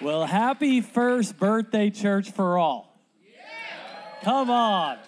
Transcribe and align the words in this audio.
Well, 0.00 0.26
happy 0.26 0.80
first 0.80 1.38
birthday, 1.38 1.90
church 1.90 2.32
for 2.32 2.58
all. 2.58 2.98
Come 4.22 4.50
on. 4.50 4.98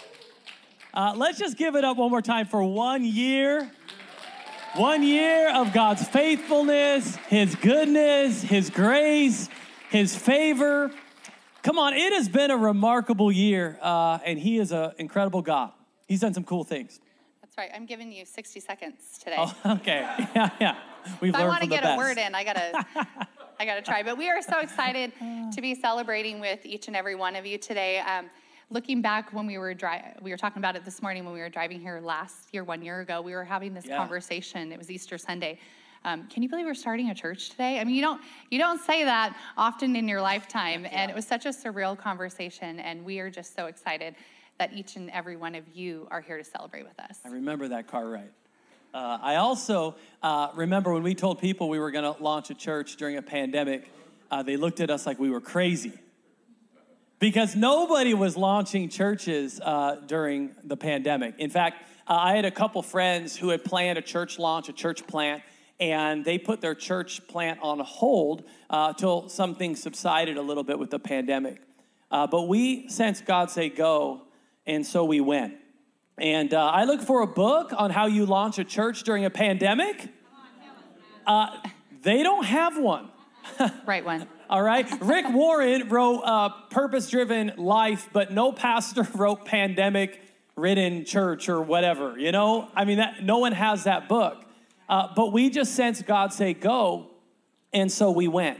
Uh, 0.94 1.14
let's 1.16 1.38
just 1.38 1.56
give 1.56 1.74
it 1.74 1.84
up 1.84 1.96
one 1.96 2.11
more 2.11 2.22
time 2.22 2.46
for 2.46 2.62
one 2.62 3.04
year. 3.04 3.71
One 4.77 5.03
year 5.03 5.51
of 5.54 5.72
God's 5.72 6.07
faithfulness, 6.07 7.17
His 7.29 7.54
goodness, 7.54 8.43
His 8.43 8.69
grace, 8.71 9.49
His 9.91 10.14
favor. 10.14 10.93
Come 11.62 11.79
on, 11.79 11.95
it 11.95 12.12
has 12.12 12.29
been 12.29 12.50
a 12.50 12.57
remarkable 12.57 13.32
year, 13.32 13.79
uh, 13.80 14.18
and 14.25 14.39
He 14.39 14.59
is 14.59 14.73
an 14.73 14.93
incredible 14.98 15.43
God. 15.43 15.73
He's 16.07 16.21
done 16.21 16.34
some 16.34 16.45
cool 16.45 16.62
things. 16.62 17.00
That's 17.41 17.57
right. 17.57 17.71
I'm 17.75 17.87
giving 17.87 18.12
you 18.12 18.25
60 18.27 18.61
seconds 18.61 19.18
today. 19.18 19.37
Oh, 19.39 19.55
okay. 19.66 20.00
Yeah, 20.34 20.50
yeah. 20.61 20.77
We've 21.21 21.34
if 21.34 21.41
I 21.41 21.46
want 21.46 21.62
to 21.62 21.68
get 21.68 21.84
a 21.84 21.96
word 21.96 22.18
in, 22.18 22.34
I 22.34 22.45
gotta, 22.45 22.87
I 23.59 23.64
gotta 23.64 23.82
try. 23.82 24.02
But 24.02 24.18
we 24.18 24.29
are 24.29 24.43
so 24.43 24.59
excited 24.61 25.12
to 25.52 25.61
be 25.61 25.75
celebrating 25.75 26.41
with 26.41 26.65
each 26.65 26.88
and 26.88 26.96
every 26.96 27.15
one 27.15 27.37
of 27.37 27.46
you 27.46 27.59
today. 27.59 27.98
Um, 28.01 28.30
looking 28.70 29.01
back 29.01 29.32
when 29.32 29.46
we 29.46 29.59
were 29.59 29.74
dri- 29.74 30.02
we 30.20 30.30
were 30.30 30.37
talking 30.37 30.59
about 30.60 30.77
it 30.77 30.84
this 30.84 31.01
morning 31.02 31.24
when 31.24 31.32
we 31.32 31.41
were 31.41 31.48
driving 31.48 31.80
here 31.80 32.01
last 32.02 32.52
year, 32.52 32.65
one 32.65 32.82
year 32.82 33.01
ago. 33.01 33.20
We 33.23 33.32
were 33.32 33.45
having 33.45 33.73
this 33.74 33.87
Yeah. 33.87 33.96
conversation. 33.96 34.73
It 34.73 34.79
was 34.79 34.91
Easter 34.91 35.16
Sunday. 35.19 35.59
Um, 36.05 36.29
can 36.29 36.42
you 36.42 36.48
believe 36.48 36.66
we're 36.66 36.74
starting 36.74 37.10
a 37.10 37.15
church 37.15 37.51
today? 37.51 37.80
I 37.80 37.84
mean, 37.84 37.95
you 37.95 38.02
don't 38.02 38.20
you 38.51 38.59
don't 38.59 38.80
say 38.80 39.05
that 39.05 39.37
often 39.57 39.96
in 39.96 40.07
your 40.07 40.20
lifetime, 40.20 40.87
and 40.91 41.10
it 41.10 41.15
was 41.15 41.27
such 41.27 41.46
a 41.46 41.51
surreal 41.51 41.96
conversation. 41.98 42.79
And 42.80 43.04
we 43.04 43.18
are 43.20 43.30
just 43.30 43.54
so 43.57 43.66
excited 43.66 44.15
that 44.59 44.73
each 44.73 44.96
and 44.96 45.10
every 45.10 45.37
one 45.37 45.54
of 45.54 45.65
you 45.74 46.07
are 46.10 46.20
here 46.20 46.38
to 46.38 46.45
celebrate 46.45 46.84
with 46.84 46.98
us. 47.01 47.20
I 47.24 47.29
remember 47.29 47.68
that 47.68 47.87
car 47.87 48.09
ride. 48.09 48.30
Uh, 48.96 49.18
I 49.20 49.36
also 49.36 49.95
uh, 50.23 50.48
remember 50.55 50.91
when 50.91 51.02
we 51.02 51.14
told 51.14 51.38
people 51.38 51.68
we 51.68 51.78
were 51.78 51.91
going 51.91 52.14
to 52.14 52.23
launch 52.23 52.48
a 52.48 52.54
church 52.54 52.96
during 52.96 53.18
a 53.18 53.23
pandemic, 53.23 53.92
uh, 54.30 54.42
they 54.42 54.56
looked 54.56 54.80
at 54.80 54.88
us 54.88 55.04
like 55.04 55.18
we 55.18 55.28
were 55.28 55.42
crazy. 55.42 55.92
Because 57.18 57.54
nobody 57.54 58.15
was 58.15 58.38
launching 58.38 58.88
churches 58.88 59.60
uh, 59.60 59.96
during 60.06 60.52
the 60.65 60.79
pandemic. 60.79 61.34
In 61.37 61.51
fact, 61.51 61.82
uh, 62.09 62.15
I 62.15 62.37
had 62.37 62.46
a 62.46 62.51
couple 62.51 62.80
friends 62.80 63.37
who 63.37 63.51
had 63.51 63.65
planned 63.65 63.98
a 63.98 64.03
church 64.03 64.38
launch, 64.38 64.71
a 64.71 64.72
church 64.72 65.06
plant, 65.06 65.43
and 65.78 66.25
they 66.25 66.38
put 66.38 66.62
their 66.62 66.75
church 66.75 67.28
plant 67.28 67.59
on 67.60 67.81
hold 67.81 68.44
uh, 68.71 68.94
till 68.94 69.28
something 69.28 69.76
subsided 69.76 70.38
a 70.38 70.43
little 70.43 70.65
bit 70.65 70.78
with 70.78 70.88
the 70.88 70.99
pandemic. 70.99 71.60
Uh, 72.10 72.26
but 72.26 72.49
we 72.49 72.88
sensed 72.88 73.26
God 73.26 73.50
say 73.50 73.69
go, 73.69 74.22
and 74.65 74.87
so 74.87 75.04
we 75.04 75.21
went. 75.21 75.53
And 76.19 76.54
uh, 76.54 76.64
I 76.64 76.84
look 76.84 77.03
for 77.03 77.20
a 77.20 77.26
book 77.26 77.72
on 77.76 77.91
how 77.91 78.06
you 78.06 78.25
launch 78.25 78.59
a 78.59 78.64
church 78.64 79.03
during 79.03 79.25
a 79.26 79.31
pandemic. 79.31 80.09
Uh, 81.26 81.59
they 82.03 82.22
don't 82.22 82.44
have 82.44 82.78
one. 82.78 83.10
Right 83.86 84.04
one. 84.04 84.26
All 84.50 84.62
right. 84.62 84.87
Rick 85.00 85.26
Warren 85.31 85.88
wrote 85.88 86.20
uh, 86.22 86.48
Purpose 86.70 87.09
Driven 87.10 87.53
Life, 87.56 88.09
but 88.12 88.32
no 88.32 88.50
pastor 88.50 89.06
wrote 89.14 89.44
Pandemic 89.44 90.20
Ridden 90.56 91.04
Church 91.04 91.48
or 91.48 91.60
whatever. 91.62 92.19
You 92.19 92.32
know, 92.32 92.69
I 92.75 92.84
mean, 92.84 92.98
that, 92.98 93.22
no 93.22 93.38
one 93.38 93.53
has 93.53 93.84
that 93.84 94.09
book. 94.09 94.44
Uh, 94.88 95.09
but 95.14 95.32
we 95.32 95.50
just 95.50 95.75
sensed 95.75 96.06
God 96.06 96.32
say, 96.32 96.54
go. 96.54 97.10
And 97.72 97.91
so 97.91 98.10
we 98.10 98.26
went. 98.26 98.59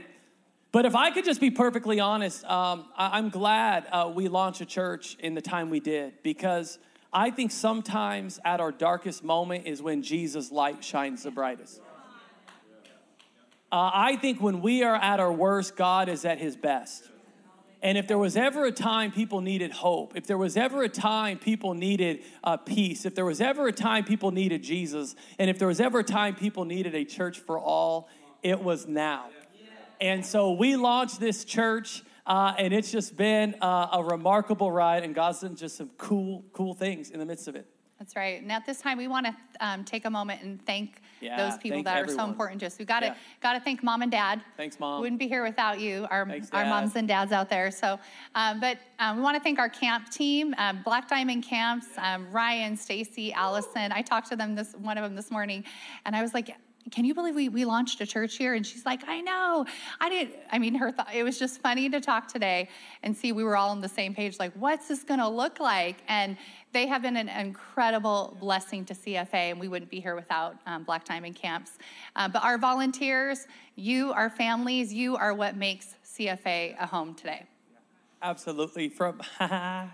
But 0.71 0.85
if 0.85 0.95
I 0.95 1.11
could 1.11 1.25
just 1.25 1.41
be 1.41 1.51
perfectly 1.51 1.99
honest, 1.99 2.45
um, 2.45 2.85
I- 2.95 3.17
I'm 3.17 3.29
glad 3.29 3.87
uh, 3.91 4.11
we 4.13 4.27
launched 4.27 4.61
a 4.61 4.65
church 4.65 5.15
in 5.19 5.33
the 5.33 5.41
time 5.41 5.69
we 5.69 5.79
did 5.79 6.13
because 6.23 6.79
I 7.17 7.31
think 7.31 7.49
sometimes 7.49 8.39
at 8.45 8.59
our 8.59 8.71
darkest 8.71 9.23
moment 9.23 9.65
is 9.65 9.81
when 9.81 10.03
Jesus' 10.03 10.51
light 10.51 10.83
shines 10.83 11.23
the 11.23 11.31
brightest. 11.31 11.81
Uh, 13.71 13.89
I 13.91 14.17
think 14.17 14.39
when 14.39 14.61
we 14.61 14.83
are 14.83 14.95
at 14.95 15.19
our 15.19 15.33
worst, 15.33 15.75
God 15.75 16.09
is 16.09 16.25
at 16.25 16.37
his 16.37 16.55
best. 16.55 17.09
And 17.81 17.97
if 17.97 18.07
there 18.07 18.19
was 18.19 18.37
ever 18.37 18.65
a 18.65 18.71
time 18.71 19.11
people 19.11 19.41
needed 19.41 19.71
hope, 19.71 20.15
if 20.15 20.27
there 20.27 20.37
was 20.37 20.55
ever 20.55 20.83
a 20.83 20.89
time 20.89 21.39
people 21.39 21.73
needed 21.73 22.21
uh, 22.43 22.57
peace, 22.57 23.03
if 23.03 23.15
there 23.15 23.25
was 23.25 23.41
ever 23.41 23.67
a 23.67 23.73
time 23.73 24.03
people 24.03 24.29
needed 24.29 24.61
Jesus, 24.61 25.15
and 25.39 25.49
if 25.49 25.57
there 25.57 25.67
was 25.67 25.81
ever 25.81 25.99
a 25.99 26.03
time 26.03 26.35
people 26.35 26.65
needed 26.65 26.93
a 26.93 27.03
church 27.03 27.39
for 27.39 27.57
all, 27.57 28.09
it 28.43 28.61
was 28.61 28.85
now. 28.85 29.25
And 29.99 30.23
so 30.23 30.51
we 30.51 30.75
launched 30.75 31.19
this 31.19 31.43
church, 31.45 32.03
uh, 32.27 32.53
and 32.57 32.73
it's 32.73 32.91
just 32.91 33.15
been 33.15 33.55
uh, 33.61 33.87
a 33.93 34.03
remarkable 34.03 34.71
ride, 34.71 35.03
and 35.03 35.15
God's 35.15 35.39
done 35.39 35.55
just 35.55 35.77
some 35.77 35.89
cool, 35.97 36.43
cool 36.53 36.73
things 36.73 37.09
in 37.09 37.19
the 37.19 37.25
midst 37.25 37.47
of 37.47 37.55
it. 37.55 37.65
That's 37.99 38.15
right. 38.15 38.39
And 38.39 38.51
at 38.51 38.63
this 38.65 38.79
time, 38.79 38.99
we 38.99 39.07
want 39.07 39.25
to 39.25 39.35
um, 39.59 39.83
take 39.83 40.05
a 40.05 40.09
moment 40.09 40.43
and 40.43 40.63
thank 40.67 41.01
Yeah, 41.19 41.35
those 41.35 41.57
people 41.57 41.77
thank 41.77 41.87
that 41.87 42.03
are 42.03 42.07
so 42.07 42.25
important 42.25 42.59
to 42.59 42.67
us. 42.67 42.77
We 42.77 42.85
got 42.85 42.99
to 42.99 43.07
Yeah. 43.07 43.15
got 43.41 43.53
to 43.53 43.59
thank 43.59 43.81
mom 43.81 44.03
and 44.03 44.11
dad. 44.11 44.41
Thanks, 44.55 44.79
Mom. 44.79 45.01
Wouldn't 45.01 45.17
be 45.17 45.27
here 45.27 45.43
without 45.43 45.79
you, 45.79 46.05
our 46.11 46.27
Thanks, 46.27 46.49
our 46.51 46.65
moms 46.65 46.95
and 46.95 47.07
dads 47.07 47.31
out 47.31 47.49
there. 47.49 47.71
So, 47.71 47.99
um, 48.35 48.59
but 48.59 48.77
um, 48.99 49.17
we 49.17 49.23
want 49.23 49.35
to 49.35 49.41
thank 49.41 49.57
our 49.57 49.69
camp 49.69 50.11
team, 50.11 50.53
um, 50.59 50.83
Black 50.83 51.09
Diamond 51.09 51.43
Camps, 51.43 51.87
um, 51.97 52.29
Ryan, 52.31 52.77
Stacy, 52.77 53.33
Allison. 53.33 53.91
I 53.91 54.03
talked 54.03 54.27
to 54.29 54.35
them 54.35 54.53
this 54.53 54.73
one 54.73 54.99
of 54.99 55.03
them 55.03 55.15
this 55.15 55.31
morning, 55.31 55.63
and 56.05 56.15
I 56.15 56.21
was 56.21 56.33
like. 56.33 56.55
Can 56.91 57.05
you 57.05 57.13
believe 57.13 57.35
we, 57.35 57.49
we 57.49 57.65
launched 57.65 57.99
a 58.01 58.05
church 58.05 58.37
here? 58.37 58.53
And 58.53 58.65
she's 58.65 58.85
like, 58.85 59.01
I 59.07 59.21
know. 59.21 59.65
I 59.99 60.09
didn't. 60.09 60.35
I 60.51 60.59
mean, 60.59 60.75
her. 60.75 60.91
thought, 60.91 61.13
it 61.13 61.23
was 61.23 61.37
just 61.37 61.61
funny 61.61 61.89
to 61.89 61.99
talk 61.99 62.27
today 62.27 62.69
and 63.03 63.15
see 63.15 63.31
we 63.31 63.43
were 63.43 63.57
all 63.57 63.69
on 63.69 63.81
the 63.81 63.89
same 63.89 64.13
page. 64.15 64.39
Like, 64.39 64.53
what's 64.53 64.87
this 64.87 65.03
going 65.03 65.19
to 65.19 65.27
look 65.27 65.59
like? 65.59 65.97
And 66.07 66.37
they 66.73 66.87
have 66.87 67.01
been 67.01 67.17
an 67.17 67.29
incredible 67.29 68.37
blessing 68.39 68.85
to 68.85 68.93
CFA, 68.93 69.51
and 69.51 69.59
we 69.59 69.67
wouldn't 69.67 69.91
be 69.91 69.99
here 69.99 70.15
without 70.15 70.55
um, 70.65 70.83
Black 70.83 71.05
Diamond 71.05 71.35
Camps. 71.35 71.71
Uh, 72.15 72.27
but 72.27 72.43
our 72.43 72.57
volunteers, 72.57 73.47
you, 73.75 74.11
our 74.13 74.29
families, 74.29 74.93
you 74.93 75.15
are 75.15 75.33
what 75.33 75.55
makes 75.55 75.95
CFA 76.05 76.75
a 76.79 76.85
home 76.85 77.15
today. 77.15 77.45
Absolutely. 78.21 78.89
From 78.89 79.21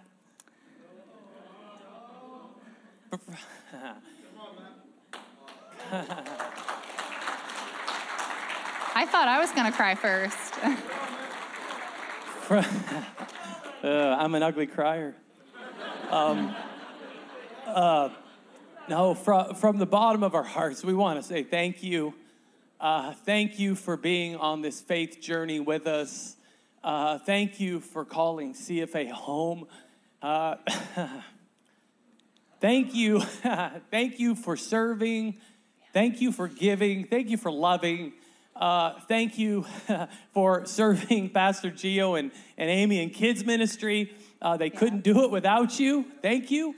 I 8.96 9.08
thought 9.08 9.28
I 9.28 9.40
was 9.40 9.52
going 9.54 9.66
to 9.66 9.76
cry 9.76 9.96
first. 9.96 10.38
uh, 13.84 13.88
I'm 13.90 14.36
an 14.36 14.44
ugly 14.44 14.68
crier. 14.68 15.16
Um, 16.12 16.56
uh, 17.66 18.10
no, 18.88 19.16
from, 19.16 19.56
from 19.56 19.80
the 19.80 19.88
bottom 19.88 20.22
of 20.22 20.36
our 20.36 20.44
hearts, 20.44 20.84
we 20.84 20.94
want 20.94 21.20
to 21.20 21.28
say 21.28 21.42
thank 21.42 21.82
you. 21.82 22.14
Uh, 22.80 23.14
thank 23.26 23.58
you 23.58 23.74
for 23.74 23.98
being 23.98 24.36
on 24.36 24.62
this 24.62 24.80
faith 24.80 25.20
journey 25.20 25.60
with 25.60 25.88
us. 25.88 26.36
Uh, 26.84 27.18
thank 27.18 27.60
you 27.60 27.80
for 27.80 28.06
calling 28.06 28.54
CFA 28.54 29.10
home. 29.10 29.66
Uh, 30.22 30.58
thank 32.62 32.94
you. 32.94 33.22
thank 33.90 34.20
you 34.20 34.36
for 34.36 34.56
serving. 34.56 35.38
Thank 35.94 36.22
you 36.22 36.32
for 36.32 36.48
giving. 36.48 37.06
Thank 37.06 37.30
you 37.30 37.38
for 37.38 37.52
loving. 37.52 38.14
Uh, 38.56 39.00
thank 39.08 39.38
you 39.38 39.66
for 40.34 40.66
serving 40.66 41.30
Pastor 41.30 41.72
Gio 41.72 42.20
and, 42.20 42.32
and 42.58 42.70
Amy 42.70 43.02
in 43.02 43.10
kids 43.10 43.44
ministry. 43.44 44.14
Uh, 44.42 44.58
they 44.58 44.70
couldn't 44.70 45.04
do 45.04 45.24
it 45.24 45.32
without 45.32 45.80
you. 45.80 46.06
Thank 46.22 46.52
you. 46.52 46.76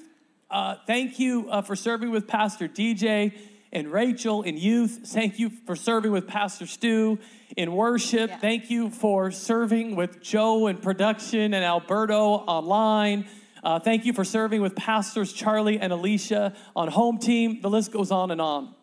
Uh, 0.50 0.76
thank 0.88 1.20
you 1.20 1.50
uh, 1.50 1.62
for 1.62 1.76
serving 1.76 2.12
with 2.12 2.28
Pastor 2.28 2.68
DJ 2.68 3.34
and 3.74 3.92
Rachel 3.92 4.44
in 4.44 4.58
youth. 4.58 5.02
Thank 5.06 5.38
you 5.38 5.50
for 5.50 5.76
serving 5.76 6.12
with 6.12 6.28
Pastor 6.28 6.66
Stu 6.66 7.20
in 7.58 7.74
worship. 7.74 8.30
Yeah. 8.30 8.38
Thank 8.38 8.70
you 8.70 8.90
for 8.90 9.32
serving 9.32 9.96
with 9.96 10.22
Joe 10.22 10.68
in 10.68 10.78
production 10.78 11.54
and 11.54 11.66
Alberto 11.66 12.24
online. 12.24 13.26
Uh, 13.64 13.80
thank 13.80 14.06
you 14.06 14.14
for 14.14 14.24
serving 14.24 14.62
with 14.62 14.76
Pastors 14.76 15.34
Charlie 15.34 15.80
and 15.80 15.92
Alicia 15.92 16.54
on 16.76 16.88
home 16.88 17.18
team. 17.18 17.62
The 17.62 17.70
list 17.70 17.92
goes 17.92 18.12
on 18.12 18.32
and 18.32 18.40
on. 18.40 18.76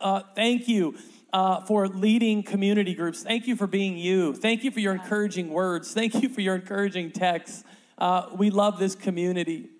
Uh, 0.00 0.22
thank 0.34 0.68
you 0.68 0.96
uh, 1.32 1.60
for 1.62 1.88
leading 1.88 2.42
community 2.42 2.94
groups. 2.94 3.22
Thank 3.22 3.46
you 3.46 3.56
for 3.56 3.66
being 3.66 3.96
you. 3.96 4.34
Thank 4.34 4.64
you 4.64 4.70
for 4.70 4.80
your 4.80 4.92
encouraging 4.92 5.48
words. 5.50 5.92
Thank 5.92 6.22
you 6.22 6.28
for 6.28 6.40
your 6.40 6.54
encouraging 6.54 7.12
texts. 7.12 7.64
Uh, 7.98 8.28
we 8.36 8.50
love 8.50 8.78
this 8.78 8.94
community. 8.94 9.70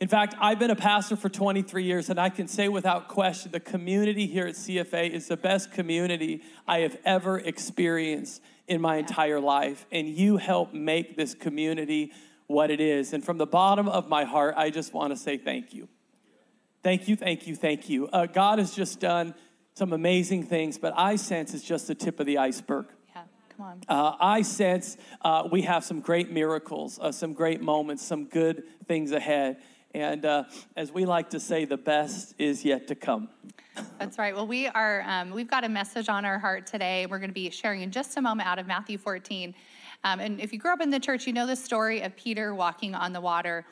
In 0.00 0.08
fact, 0.08 0.34
I've 0.40 0.58
been 0.58 0.70
a 0.70 0.76
pastor 0.76 1.16
for 1.16 1.28
23 1.28 1.82
years, 1.82 2.08
and 2.08 2.20
I 2.20 2.28
can 2.28 2.46
say 2.46 2.68
without 2.68 3.08
question 3.08 3.50
the 3.50 3.60
community 3.60 4.26
here 4.26 4.46
at 4.46 4.54
CFA 4.54 5.10
is 5.10 5.26
the 5.26 5.36
best 5.36 5.72
community 5.72 6.42
I 6.68 6.80
have 6.80 6.96
ever 7.04 7.38
experienced 7.38 8.40
in 8.68 8.80
my 8.80 8.96
entire 8.96 9.40
life. 9.40 9.86
And 9.90 10.08
you 10.08 10.36
help 10.36 10.72
make 10.72 11.16
this 11.16 11.34
community 11.34 12.12
what 12.46 12.70
it 12.70 12.80
is. 12.80 13.12
And 13.12 13.24
from 13.24 13.38
the 13.38 13.46
bottom 13.46 13.88
of 13.88 14.08
my 14.08 14.24
heart, 14.24 14.54
I 14.56 14.70
just 14.70 14.94
want 14.94 15.12
to 15.12 15.16
say 15.16 15.36
thank 15.36 15.74
you. 15.74 15.88
Thank 16.84 17.08
you, 17.08 17.16
thank 17.16 17.46
you, 17.46 17.56
thank 17.56 17.88
you. 17.88 18.06
Uh, 18.08 18.26
God 18.26 18.60
has 18.60 18.74
just 18.74 19.00
done 19.00 19.34
some 19.78 19.92
amazing 19.92 20.42
things, 20.42 20.76
but 20.76 20.92
I 20.96 21.14
sense 21.14 21.54
it's 21.54 21.62
just 21.62 21.86
the 21.86 21.94
tip 21.94 22.18
of 22.18 22.26
the 22.26 22.38
iceberg. 22.38 22.86
Yeah, 23.14 23.22
come 23.56 23.66
on. 23.66 23.80
Uh, 23.88 24.16
I 24.18 24.42
sense 24.42 24.96
uh, 25.22 25.48
we 25.50 25.62
have 25.62 25.84
some 25.84 26.00
great 26.00 26.32
miracles, 26.32 26.98
uh, 27.00 27.12
some 27.12 27.32
great 27.32 27.62
moments, 27.62 28.04
some 28.04 28.24
good 28.24 28.64
things 28.86 29.12
ahead. 29.12 29.58
And 29.94 30.26
uh, 30.26 30.44
as 30.76 30.90
we 30.90 31.04
like 31.04 31.30
to 31.30 31.38
say, 31.38 31.64
the 31.64 31.76
best 31.76 32.34
is 32.38 32.64
yet 32.64 32.88
to 32.88 32.96
come. 32.96 33.28
That's 34.00 34.18
right. 34.18 34.34
Well, 34.34 34.48
we 34.48 34.66
are, 34.66 35.02
um, 35.06 35.30
we've 35.30 35.48
got 35.48 35.62
a 35.62 35.68
message 35.68 36.08
on 36.08 36.24
our 36.24 36.40
heart 36.40 36.66
today. 36.66 37.06
We're 37.06 37.20
going 37.20 37.30
to 37.30 37.34
be 37.34 37.48
sharing 37.50 37.82
in 37.82 37.92
just 37.92 38.16
a 38.16 38.20
moment 38.20 38.48
out 38.48 38.58
of 38.58 38.66
Matthew 38.66 38.98
14. 38.98 39.54
Um, 40.02 40.18
and 40.18 40.40
if 40.40 40.52
you 40.52 40.58
grew 40.58 40.72
up 40.72 40.80
in 40.80 40.90
the 40.90 41.00
church, 41.00 41.24
you 41.24 41.32
know 41.32 41.46
the 41.46 41.56
story 41.56 42.02
of 42.02 42.16
Peter 42.16 42.52
walking 42.52 42.96
on 42.96 43.12
the 43.12 43.20
water. 43.20 43.64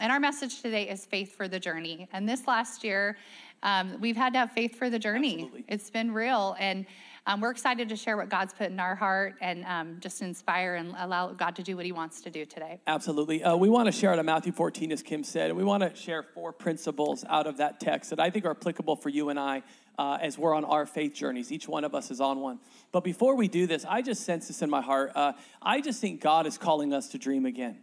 And 0.00 0.10
our 0.10 0.20
message 0.20 0.62
today 0.62 0.88
is 0.88 1.04
faith 1.04 1.36
for 1.36 1.48
the 1.48 1.60
journey. 1.60 2.08
And 2.12 2.28
this 2.28 2.46
last 2.46 2.82
year, 2.82 3.16
um, 3.62 4.00
we've 4.00 4.16
had 4.16 4.32
to 4.32 4.38
have 4.40 4.52
faith 4.52 4.76
for 4.76 4.88
the 4.88 4.98
journey. 4.98 5.34
Absolutely. 5.34 5.64
It's 5.68 5.90
been 5.90 6.12
real. 6.12 6.56
And 6.58 6.86
um, 7.26 7.40
we're 7.40 7.50
excited 7.50 7.88
to 7.90 7.94
share 7.94 8.16
what 8.16 8.28
God's 8.28 8.52
put 8.52 8.70
in 8.70 8.80
our 8.80 8.96
heart 8.96 9.34
and 9.40 9.64
um, 9.66 9.98
just 10.00 10.22
inspire 10.22 10.74
and 10.74 10.94
allow 10.98 11.28
God 11.28 11.54
to 11.56 11.62
do 11.62 11.76
what 11.76 11.84
he 11.84 11.92
wants 11.92 12.20
to 12.22 12.30
do 12.30 12.44
today. 12.44 12.80
Absolutely. 12.86 13.44
Uh, 13.44 13.54
we 13.54 13.68
want 13.68 13.86
to 13.86 13.92
share 13.92 14.12
out 14.12 14.18
of 14.18 14.24
Matthew 14.24 14.50
14, 14.50 14.90
as 14.90 15.02
Kim 15.02 15.22
said, 15.22 15.50
and 15.50 15.56
we 15.56 15.62
want 15.62 15.82
to 15.82 15.94
share 15.94 16.22
four 16.22 16.52
principles 16.52 17.24
out 17.28 17.46
of 17.46 17.58
that 17.58 17.78
text 17.78 18.10
that 18.10 18.18
I 18.18 18.30
think 18.30 18.44
are 18.44 18.50
applicable 18.50 18.96
for 18.96 19.08
you 19.08 19.28
and 19.28 19.38
I 19.38 19.62
uh, 19.98 20.18
as 20.20 20.36
we're 20.36 20.54
on 20.54 20.64
our 20.64 20.84
faith 20.84 21.14
journeys. 21.14 21.52
Each 21.52 21.68
one 21.68 21.84
of 21.84 21.94
us 21.94 22.10
is 22.10 22.20
on 22.20 22.40
one. 22.40 22.58
But 22.90 23.04
before 23.04 23.36
we 23.36 23.46
do 23.46 23.68
this, 23.68 23.84
I 23.88 24.02
just 24.02 24.24
sense 24.24 24.48
this 24.48 24.62
in 24.62 24.70
my 24.70 24.80
heart. 24.80 25.12
Uh, 25.14 25.34
I 25.60 25.80
just 25.80 26.00
think 26.00 26.20
God 26.20 26.46
is 26.46 26.58
calling 26.58 26.92
us 26.92 27.08
to 27.10 27.18
dream 27.18 27.46
again. 27.46 27.78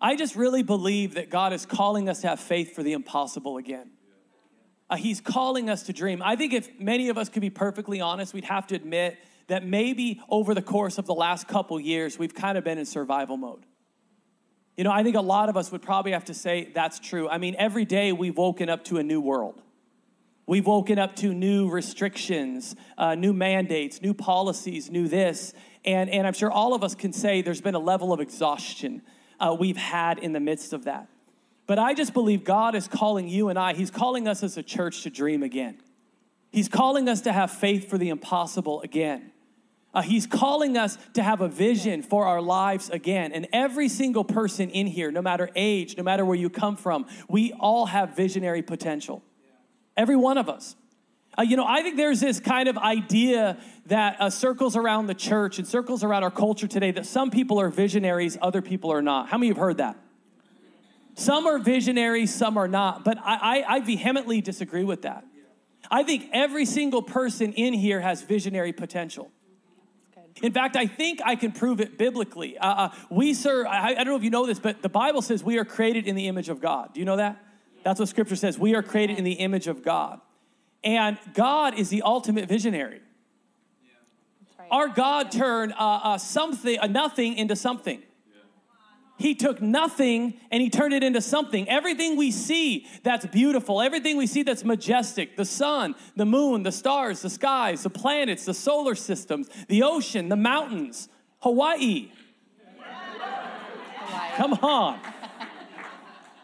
I 0.00 0.16
just 0.16 0.34
really 0.34 0.62
believe 0.62 1.14
that 1.14 1.30
God 1.30 1.52
is 1.52 1.66
calling 1.66 2.08
us 2.08 2.22
to 2.22 2.28
have 2.28 2.40
faith 2.40 2.74
for 2.74 2.82
the 2.82 2.92
impossible 2.92 3.58
again. 3.58 3.90
Uh, 4.88 4.96
he's 4.96 5.20
calling 5.20 5.68
us 5.68 5.84
to 5.84 5.92
dream. 5.92 6.22
I 6.24 6.36
think 6.36 6.52
if 6.52 6.80
many 6.80 7.10
of 7.10 7.18
us 7.18 7.28
could 7.28 7.42
be 7.42 7.50
perfectly 7.50 8.00
honest, 8.00 8.32
we'd 8.34 8.44
have 8.44 8.66
to 8.68 8.74
admit 8.74 9.18
that 9.46 9.64
maybe 9.64 10.20
over 10.28 10.54
the 10.54 10.62
course 10.62 10.98
of 10.98 11.06
the 11.06 11.14
last 11.14 11.48
couple 11.48 11.78
years, 11.78 12.18
we've 12.18 12.34
kind 12.34 12.56
of 12.56 12.64
been 12.64 12.78
in 12.78 12.86
survival 12.86 13.36
mode. 13.36 13.66
You 14.76 14.84
know, 14.84 14.90
I 14.90 15.02
think 15.02 15.16
a 15.16 15.20
lot 15.20 15.48
of 15.48 15.56
us 15.56 15.70
would 15.70 15.82
probably 15.82 16.12
have 16.12 16.24
to 16.26 16.34
say 16.34 16.70
that's 16.74 16.98
true. 16.98 17.28
I 17.28 17.38
mean, 17.38 17.54
every 17.58 17.84
day 17.84 18.12
we've 18.12 18.36
woken 18.36 18.68
up 18.68 18.84
to 18.84 18.98
a 18.98 19.02
new 19.02 19.20
world. 19.20 19.60
We've 20.46 20.66
woken 20.66 20.98
up 20.98 21.14
to 21.16 21.34
new 21.34 21.68
restrictions, 21.68 22.74
uh, 22.96 23.14
new 23.14 23.32
mandates, 23.32 24.00
new 24.00 24.14
policies, 24.14 24.90
new 24.90 25.06
this. 25.06 25.52
And, 25.84 26.10
and 26.10 26.26
I'm 26.26 26.32
sure 26.32 26.50
all 26.50 26.74
of 26.74 26.82
us 26.82 26.94
can 26.94 27.12
say 27.12 27.42
there's 27.42 27.60
been 27.60 27.74
a 27.74 27.80
level 27.80 28.12
of 28.12 28.20
exhaustion 28.20 29.02
uh, 29.40 29.56
we've 29.58 29.76
had 29.76 30.18
in 30.18 30.32
the 30.32 30.40
midst 30.40 30.72
of 30.72 30.84
that. 30.84 31.08
But 31.66 31.78
I 31.78 31.94
just 31.94 32.12
believe 32.12 32.44
God 32.44 32.74
is 32.74 32.88
calling 32.88 33.28
you 33.28 33.48
and 33.48 33.58
I, 33.58 33.74
He's 33.74 33.90
calling 33.90 34.28
us 34.28 34.42
as 34.42 34.56
a 34.56 34.62
church 34.62 35.02
to 35.02 35.10
dream 35.10 35.42
again. 35.42 35.78
He's 36.52 36.68
calling 36.68 37.08
us 37.08 37.22
to 37.22 37.32
have 37.32 37.50
faith 37.50 37.88
for 37.88 37.96
the 37.96 38.08
impossible 38.08 38.80
again. 38.82 39.32
Uh, 39.92 40.02
he's 40.02 40.26
calling 40.26 40.76
us 40.76 40.98
to 41.14 41.22
have 41.22 41.40
a 41.40 41.48
vision 41.48 42.02
for 42.02 42.24
our 42.24 42.40
lives 42.40 42.90
again. 42.90 43.32
And 43.32 43.48
every 43.52 43.88
single 43.88 44.24
person 44.24 44.70
in 44.70 44.86
here, 44.86 45.10
no 45.10 45.22
matter 45.22 45.50
age, 45.56 45.96
no 45.96 46.04
matter 46.04 46.24
where 46.24 46.36
you 46.36 46.48
come 46.48 46.76
from, 46.76 47.06
we 47.28 47.52
all 47.52 47.86
have 47.86 48.14
visionary 48.14 48.62
potential. 48.62 49.22
Every 49.96 50.16
one 50.16 50.38
of 50.38 50.48
us. 50.48 50.76
Uh, 51.40 51.42
you 51.42 51.56
know, 51.56 51.64
I 51.66 51.80
think 51.80 51.96
there's 51.96 52.20
this 52.20 52.38
kind 52.38 52.68
of 52.68 52.76
idea 52.76 53.56
that 53.86 54.20
uh, 54.20 54.28
circles 54.28 54.76
around 54.76 55.06
the 55.06 55.14
church 55.14 55.58
and 55.58 55.66
circles 55.66 56.04
around 56.04 56.22
our 56.22 56.30
culture 56.30 56.66
today 56.66 56.90
that 56.90 57.06
some 57.06 57.30
people 57.30 57.58
are 57.58 57.70
visionaries, 57.70 58.36
other 58.42 58.60
people 58.60 58.92
are 58.92 59.00
not. 59.00 59.30
How 59.30 59.38
many 59.38 59.48
have 59.48 59.56
heard 59.56 59.78
that? 59.78 59.96
Some 61.14 61.46
are 61.46 61.58
visionaries, 61.58 62.34
some 62.34 62.58
are 62.58 62.68
not. 62.68 63.06
But 63.06 63.16
I, 63.24 63.62
I, 63.62 63.76
I 63.76 63.80
vehemently 63.80 64.42
disagree 64.42 64.84
with 64.84 65.02
that. 65.02 65.24
I 65.90 66.02
think 66.02 66.28
every 66.34 66.66
single 66.66 67.00
person 67.00 67.54
in 67.54 67.72
here 67.72 68.00
has 68.00 68.20
visionary 68.20 68.74
potential. 68.74 69.30
In 70.42 70.52
fact, 70.52 70.76
I 70.76 70.86
think 70.86 71.20
I 71.24 71.36
can 71.36 71.52
prove 71.52 71.80
it 71.80 71.96
biblically. 71.96 72.58
Uh, 72.58 72.68
uh, 72.68 72.90
we 73.08 73.32
serve, 73.32 73.66
I, 73.66 73.92
I 73.92 73.94
don't 73.94 74.08
know 74.08 74.16
if 74.16 74.24
you 74.24 74.30
know 74.30 74.44
this, 74.44 74.58
but 74.58 74.82
the 74.82 74.90
Bible 74.90 75.22
says 75.22 75.42
we 75.42 75.56
are 75.56 75.64
created 75.64 76.06
in 76.06 76.16
the 76.16 76.28
image 76.28 76.50
of 76.50 76.60
God. 76.60 76.92
Do 76.92 77.00
you 77.00 77.06
know 77.06 77.16
that? 77.16 77.42
That's 77.82 77.98
what 77.98 78.10
scripture 78.10 78.36
says. 78.36 78.58
We 78.58 78.74
are 78.74 78.82
created 78.82 79.16
in 79.16 79.24
the 79.24 79.32
image 79.32 79.68
of 79.68 79.82
God. 79.82 80.20
And 80.82 81.18
God 81.34 81.78
is 81.78 81.90
the 81.90 82.02
ultimate 82.02 82.48
visionary. 82.48 83.00
Right. 84.58 84.68
Our 84.70 84.88
God 84.88 85.30
turned 85.30 85.72
uh, 85.72 86.00
uh, 86.02 86.18
something, 86.18 86.78
uh, 86.78 86.86
nothing 86.86 87.36
into 87.36 87.56
something. 87.56 88.02
He 89.20 89.34
took 89.34 89.60
nothing 89.60 90.40
and 90.50 90.62
he 90.62 90.70
turned 90.70 90.94
it 90.94 91.02
into 91.02 91.20
something. 91.20 91.68
Everything 91.68 92.16
we 92.16 92.30
see 92.30 92.86
that's 93.02 93.26
beautiful, 93.26 93.82
everything 93.82 94.16
we 94.16 94.26
see 94.26 94.42
that's 94.42 94.64
majestic 94.64 95.36
the 95.36 95.44
sun, 95.44 95.94
the 96.16 96.24
moon, 96.24 96.62
the 96.62 96.72
stars, 96.72 97.20
the 97.20 97.28
skies, 97.28 97.82
the 97.82 97.90
planets, 97.90 98.46
the 98.46 98.54
solar 98.54 98.94
systems, 98.94 99.50
the 99.68 99.82
ocean, 99.82 100.30
the 100.30 100.36
mountains, 100.36 101.10
Hawaii. 101.40 102.10
Hawaii. 104.00 104.36
Come 104.38 104.54
on. 104.54 105.00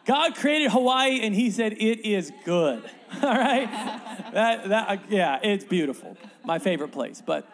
God 0.06 0.37
created 0.37 0.70
Hawaii 0.70 1.20
and 1.23 1.35
he 1.35 1.50
said, 1.50 1.75
It 1.75 2.06
is 2.06 2.32
good. 2.44 2.88
All 3.23 3.35
right? 3.35 3.69
That, 4.32 4.69
that, 4.69 4.88
uh, 4.88 4.97
yeah, 5.08 5.41
it's 5.43 5.64
beautiful. 5.64 6.17
My 6.44 6.58
favorite 6.58 6.93
place. 6.93 7.23
But, 7.25 7.49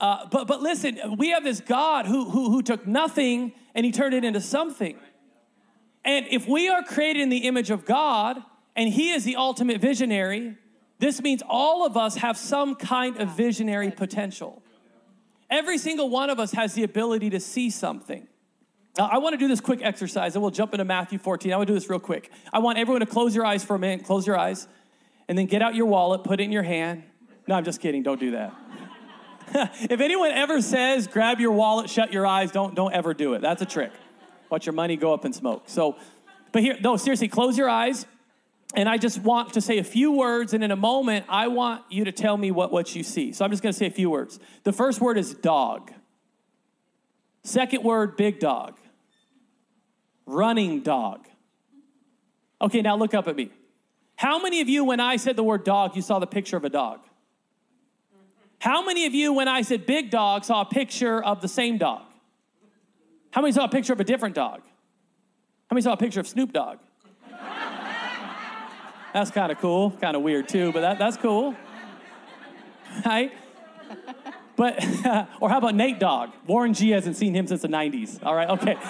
uh, 0.00 0.26
but, 0.26 0.48
but 0.48 0.60
listen, 0.60 1.16
we 1.16 1.30
have 1.30 1.44
this 1.44 1.60
God 1.60 2.06
who, 2.06 2.28
who, 2.28 2.50
who 2.50 2.62
took 2.62 2.86
nothing 2.86 3.52
and 3.74 3.86
he 3.86 3.92
turned 3.92 4.14
it 4.14 4.24
into 4.24 4.40
something. 4.40 4.98
And 6.04 6.26
if 6.28 6.48
we 6.48 6.68
are 6.68 6.82
created 6.82 7.22
in 7.22 7.28
the 7.28 7.46
image 7.46 7.70
of 7.70 7.84
God 7.84 8.42
and 8.74 8.92
he 8.92 9.12
is 9.12 9.24
the 9.24 9.36
ultimate 9.36 9.80
visionary, 9.80 10.56
this 10.98 11.22
means 11.22 11.42
all 11.48 11.86
of 11.86 11.96
us 11.96 12.16
have 12.16 12.36
some 12.36 12.74
kind 12.74 13.16
of 13.18 13.36
visionary 13.36 13.92
potential. 13.92 14.62
Every 15.48 15.78
single 15.78 16.10
one 16.10 16.30
of 16.30 16.40
us 16.40 16.52
has 16.52 16.74
the 16.74 16.82
ability 16.82 17.30
to 17.30 17.40
see 17.40 17.70
something. 17.70 18.26
Now, 18.98 19.08
I 19.10 19.18
want 19.18 19.32
to 19.32 19.38
do 19.38 19.48
this 19.48 19.60
quick 19.60 19.80
exercise, 19.82 20.34
and 20.34 20.42
we'll 20.42 20.50
jump 20.50 20.74
into 20.74 20.84
Matthew 20.84 21.18
14. 21.18 21.52
I 21.52 21.56
want 21.56 21.66
to 21.66 21.72
do 21.72 21.78
this 21.78 21.88
real 21.88 21.98
quick. 21.98 22.30
I 22.52 22.58
want 22.58 22.78
everyone 22.78 23.00
to 23.00 23.06
close 23.06 23.34
your 23.34 23.46
eyes 23.46 23.64
for 23.64 23.74
a 23.74 23.78
minute, 23.78 24.04
close 24.04 24.26
your 24.26 24.38
eyes, 24.38 24.68
and 25.28 25.38
then 25.38 25.46
get 25.46 25.62
out 25.62 25.74
your 25.74 25.86
wallet, 25.86 26.24
put 26.24 26.40
it 26.40 26.44
in 26.44 26.52
your 26.52 26.62
hand. 26.62 27.02
No, 27.48 27.54
I'm 27.54 27.64
just 27.64 27.80
kidding. 27.80 28.02
Don't 28.02 28.20
do 28.20 28.32
that. 28.32 28.54
if 29.90 30.00
anyone 30.00 30.30
ever 30.30 30.60
says, 30.60 31.06
grab 31.06 31.40
your 31.40 31.52
wallet, 31.52 31.88
shut 31.88 32.12
your 32.12 32.26
eyes, 32.26 32.52
don't, 32.52 32.74
don't 32.74 32.92
ever 32.92 33.14
do 33.14 33.32
it. 33.32 33.40
That's 33.40 33.62
a 33.62 33.66
trick. 33.66 33.92
Watch 34.50 34.66
your 34.66 34.74
money 34.74 34.96
go 34.96 35.14
up 35.14 35.24
in 35.24 35.32
smoke. 35.32 35.64
So, 35.66 35.96
but 36.52 36.62
here, 36.62 36.76
no, 36.82 36.98
seriously, 36.98 37.28
close 37.28 37.56
your 37.56 37.70
eyes. 37.70 38.06
And 38.74 38.88
I 38.88 38.98
just 38.98 39.18
want 39.18 39.54
to 39.54 39.60
say 39.60 39.78
a 39.78 39.84
few 39.84 40.12
words, 40.12 40.54
and 40.54 40.62
in 40.62 40.70
a 40.70 40.76
moment, 40.76 41.26
I 41.28 41.48
want 41.48 41.82
you 41.90 42.04
to 42.04 42.12
tell 42.12 42.36
me 42.36 42.50
what, 42.50 42.72
what 42.72 42.94
you 42.94 43.02
see. 43.02 43.32
So 43.32 43.44
I'm 43.44 43.50
just 43.50 43.62
going 43.62 43.72
to 43.72 43.78
say 43.78 43.86
a 43.86 43.90
few 43.90 44.10
words. 44.10 44.38
The 44.64 44.72
first 44.72 45.00
word 45.00 45.18
is 45.18 45.34
dog. 45.34 45.92
Second 47.44 47.82
word, 47.82 48.16
big 48.16 48.38
dog. 48.38 48.78
Running 50.26 50.80
dog. 50.80 51.26
Okay, 52.60 52.80
now 52.80 52.96
look 52.96 53.14
up 53.14 53.28
at 53.28 53.36
me. 53.36 53.50
How 54.16 54.40
many 54.40 54.60
of 54.60 54.68
you, 54.68 54.84
when 54.84 55.00
I 55.00 55.16
said 55.16 55.36
the 55.36 55.42
word 55.42 55.64
dog, 55.64 55.96
you 55.96 56.02
saw 56.02 56.18
the 56.18 56.26
picture 56.26 56.56
of 56.56 56.64
a 56.64 56.70
dog? 56.70 57.00
How 58.60 58.84
many 58.84 59.06
of 59.06 59.14
you, 59.14 59.32
when 59.32 59.48
I 59.48 59.62
said 59.62 59.86
big 59.86 60.10
dog, 60.10 60.44
saw 60.44 60.60
a 60.60 60.64
picture 60.64 61.20
of 61.22 61.40
the 61.40 61.48
same 61.48 61.78
dog? 61.78 62.02
How 63.32 63.40
many 63.40 63.52
saw 63.52 63.64
a 63.64 63.68
picture 63.68 63.92
of 63.92 63.98
a 63.98 64.04
different 64.04 64.36
dog? 64.36 64.60
How 65.68 65.74
many 65.74 65.82
saw 65.82 65.94
a 65.94 65.96
picture 65.96 66.20
of 66.20 66.28
Snoop 66.28 66.52
Dogg? 66.52 66.78
That's 69.14 69.30
kind 69.30 69.50
of 69.50 69.58
cool, 69.58 69.90
kind 69.90 70.16
of 70.16 70.22
weird 70.22 70.48
too, 70.48 70.70
but 70.72 70.80
that, 70.82 70.98
that's 70.98 71.16
cool. 71.16 71.54
Right? 73.04 73.32
But, 74.56 74.84
or 75.40 75.48
how 75.48 75.58
about 75.58 75.74
Nate 75.74 75.98
Dogg? 75.98 76.30
Warren 76.46 76.74
G 76.74 76.90
hasn't 76.90 77.16
seen 77.16 77.34
him 77.34 77.46
since 77.46 77.62
the 77.62 77.68
90s. 77.68 78.24
All 78.24 78.34
right, 78.34 78.48
okay. 78.50 78.76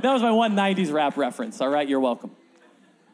That 0.00 0.14
was 0.14 0.22
my 0.22 0.30
one 0.30 0.56
90s 0.56 0.90
rap 0.90 1.18
reference. 1.18 1.60
All 1.60 1.68
right, 1.68 1.86
you're 1.86 2.00
welcome. 2.00 2.30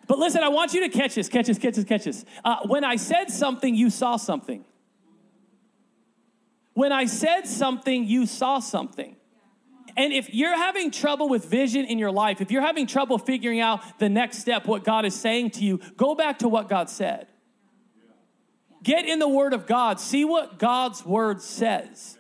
But 0.07 0.21
listen, 0.21 0.45
I 0.45 0.49
want 0.49 0.75
you 0.75 0.89
to 0.89 0.89
catch 0.89 1.17
this, 1.17 1.29
catch 1.29 1.47
this, 1.47 1.59
catch 1.59 1.75
this, 1.75 1.85
catch 1.85 2.05
this. 2.05 2.25
Uh, 2.45 2.59
when 2.67 2.85
I 2.85 2.95
said 2.95 3.31
something, 3.31 3.75
you 3.75 3.91
saw 3.91 4.17
something. 4.17 4.65
When 6.75 6.93
I 6.93 7.07
said 7.07 7.49
something, 7.49 8.05
you 8.05 8.27
saw 8.27 8.61
something. 8.61 9.17
And 9.97 10.13
if 10.13 10.33
you're 10.33 10.57
having 10.57 10.93
trouble 10.93 11.29
with 11.29 11.45
vision 11.47 11.85
in 11.85 11.99
your 11.99 12.13
life, 12.13 12.41
if 12.41 12.53
you're 12.53 12.63
having 12.63 12.87
trouble 12.87 13.19
figuring 13.19 13.59
out 13.59 13.99
the 13.99 14.09
next 14.09 14.39
step, 14.39 14.67
what 14.67 14.85
God 14.85 15.05
is 15.05 15.15
saying 15.15 15.51
to 15.53 15.65
you, 15.65 15.81
go 15.97 16.15
back 16.15 16.39
to 16.39 16.49
what 16.49 16.69
God 16.69 16.89
said. 16.89 17.27
Get 18.83 19.07
in 19.07 19.19
the 19.19 19.29
Word 19.29 19.53
of 19.53 19.67
God, 19.67 20.01
see 20.01 20.25
what 20.25 20.59
God's 20.59 21.05
Word 21.05 21.43
says. 21.43 22.19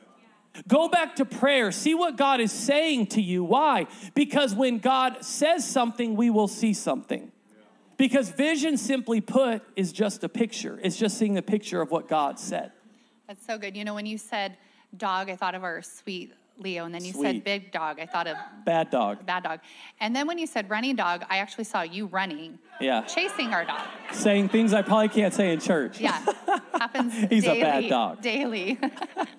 Go 0.67 0.88
back 0.88 1.17
to 1.17 1.25
prayer, 1.25 1.71
see 1.71 1.95
what 1.95 2.17
God 2.17 2.41
is 2.41 2.50
saying 2.50 3.09
to 3.09 3.23
you. 3.23 3.45
Why? 3.45 3.87
Because 4.15 4.55
when 4.55 4.79
God 4.79 5.25
says 5.25 5.69
something, 5.69 6.17
we 6.17 6.31
will 6.31 6.49
see 6.49 6.73
something. 6.73 7.31
Because 7.97 8.31
vision, 8.31 8.77
simply 8.77 9.21
put, 9.21 9.62
is 9.77 9.93
just 9.93 10.25
a 10.25 10.29
picture, 10.29 10.81
it's 10.83 10.97
just 10.97 11.19
seeing 11.19 11.35
the 11.35 11.43
picture 11.43 11.81
of 11.81 11.91
what 11.91 12.09
God 12.09 12.38
said. 12.38 12.73
That's 13.27 13.45
so 13.47 13.59
good. 13.59 13.77
You 13.77 13.85
know, 13.85 13.95
when 13.95 14.07
you 14.07 14.19
said 14.19 14.57
dog, 14.97 15.29
I 15.29 15.37
thought 15.37 15.55
of 15.55 15.62
our 15.62 15.83
sweet 15.83 16.33
Leo. 16.59 16.85
And 16.85 16.95
then 16.95 17.05
you 17.05 17.12
Sweet. 17.12 17.23
said 17.23 17.45
big 17.45 17.73
dog, 17.73 17.99
I 18.00 18.07
thought 18.07 18.27
of 18.27 18.37
Bad 18.65 18.91
dog. 18.91 19.25
bad 19.25 19.43
dog. 19.45 19.61
And 20.00 20.15
then 20.15 20.27
when 20.27 20.38
you 20.38 20.47
said 20.47 20.69
running 20.71 20.97
dog, 20.97 21.25
I 21.31 21.38
actually 21.38 21.65
saw 21.65 21.83
you 21.83 22.07
running, 22.07 22.59
Yeah. 22.81 23.03
chasing 23.03 23.53
our 23.55 23.65
dog. 23.65 23.81
Saying 24.12 24.49
things 24.50 24.73
I 24.73 24.83
probably 24.83 25.09
can't 25.09 25.33
say 25.33 25.53
in 25.53 25.61
church. 25.61 26.00
Yeah, 26.00 26.25
happens 26.79 27.15
He's 27.31 27.47
a 27.47 27.61
bad 27.61 27.88
dog. 27.88 28.21
Daily. 28.21 28.79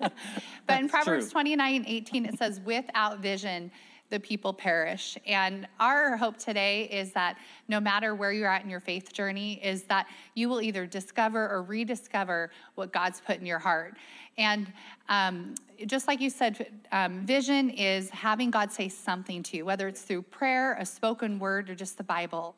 but 0.66 0.80
in 0.80 0.88
Proverbs 0.88 1.26
true. 1.26 1.32
29 1.32 1.84
18, 1.86 2.26
it 2.26 2.38
says, 2.38 2.60
without 2.64 3.20
vision, 3.20 3.70
the 4.10 4.20
people 4.20 4.52
perish. 4.52 5.16
And 5.26 5.66
our 5.78 6.16
hope 6.16 6.36
today 6.36 6.84
is 6.84 7.12
that 7.12 7.38
no 7.68 7.80
matter 7.80 8.14
where 8.14 8.32
you're 8.32 8.50
at 8.50 8.62
in 8.62 8.70
your 8.70 8.80
faith 8.80 9.12
journey, 9.12 9.60
is 9.64 9.84
that 9.84 10.06
you 10.34 10.48
will 10.48 10.60
either 10.60 10.84
discover 10.84 11.48
or 11.48 11.62
rediscover 11.62 12.50
what 12.74 12.92
God's 12.92 13.20
put 13.20 13.38
in 13.38 13.46
your 13.46 13.60
heart. 13.60 13.96
And 14.36 14.72
um, 15.08 15.54
just 15.86 16.08
like 16.08 16.20
you 16.20 16.30
said, 16.30 16.80
um, 16.92 17.24
vision 17.24 17.70
is 17.70 18.10
having 18.10 18.50
God 18.50 18.72
say 18.72 18.88
something 18.88 19.42
to 19.44 19.56
you, 19.56 19.64
whether 19.64 19.88
it's 19.88 20.02
through 20.02 20.22
prayer, 20.22 20.76
a 20.78 20.84
spoken 20.84 21.38
word, 21.38 21.70
or 21.70 21.74
just 21.74 21.96
the 21.96 22.04
Bible. 22.04 22.56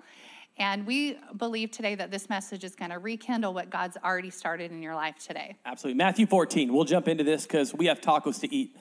And 0.58 0.86
we 0.86 1.18
believe 1.38 1.70
today 1.70 1.94
that 1.94 2.10
this 2.10 2.28
message 2.28 2.62
is 2.62 2.74
going 2.74 2.90
to 2.90 2.98
rekindle 2.98 3.54
what 3.54 3.70
God's 3.70 3.96
already 4.04 4.30
started 4.30 4.70
in 4.70 4.82
your 4.82 4.94
life 4.94 5.16
today. 5.18 5.56
Absolutely. 5.64 5.96
Matthew 5.96 6.26
14. 6.26 6.72
We'll 6.72 6.84
jump 6.84 7.08
into 7.08 7.24
this 7.24 7.44
because 7.46 7.74
we 7.74 7.86
have 7.86 8.00
tacos 8.00 8.40
to 8.40 8.54
eat. 8.54 8.76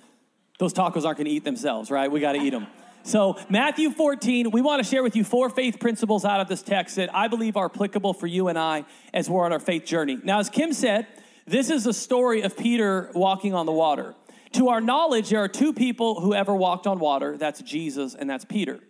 Those 0.62 0.76
tacos 0.76 1.06
aren't 1.06 1.18
going 1.18 1.26
to 1.26 1.32
eat 1.32 1.44
themselves, 1.44 1.90
right? 1.90 2.12
We 2.12 2.20
got 2.20 2.34
to 2.34 2.38
eat 2.38 2.52
them. 2.52 2.68
So, 3.02 3.36
Matthew 3.50 3.90
14, 3.90 4.52
we 4.52 4.62
want 4.62 4.84
to 4.84 4.88
share 4.88 5.02
with 5.02 5.16
you 5.16 5.24
four 5.24 5.50
faith 5.50 5.80
principles 5.80 6.24
out 6.24 6.40
of 6.40 6.50
this 6.50 6.62
text 6.62 6.98
that 6.98 7.10
I 7.16 7.30
believe 7.30 7.58
are 7.58 7.66
applicable 7.66 8.14
for 8.14 8.28
you 8.28 8.48
and 8.48 8.60
I 8.60 8.86
as 9.12 9.28
we're 9.28 9.44
on 9.44 9.54
our 9.54 9.60
faith 9.60 9.86
journey. 9.86 10.20
Now, 10.24 10.38
as 10.38 10.52
Kim 10.52 10.72
said, 10.72 11.08
this 11.48 11.72
is 11.72 11.88
a 11.88 11.94
story 11.94 12.44
of 12.44 12.56
Peter 12.56 13.10
walking 13.16 13.56
on 13.56 13.66
the 13.66 13.72
water. 13.72 14.14
To 14.52 14.70
our 14.70 14.82
knowledge, 14.82 15.32
there 15.32 15.40
are 15.40 15.48
two 15.48 15.74
people 15.74 16.22
who 16.22 16.36
ever 16.36 16.54
walked 16.54 16.86
on 16.86 17.00
water 17.00 17.38
that's 17.38 17.60
Jesus 17.64 18.14
and 18.14 18.30
that's 18.30 18.46
Peter. 18.46 18.82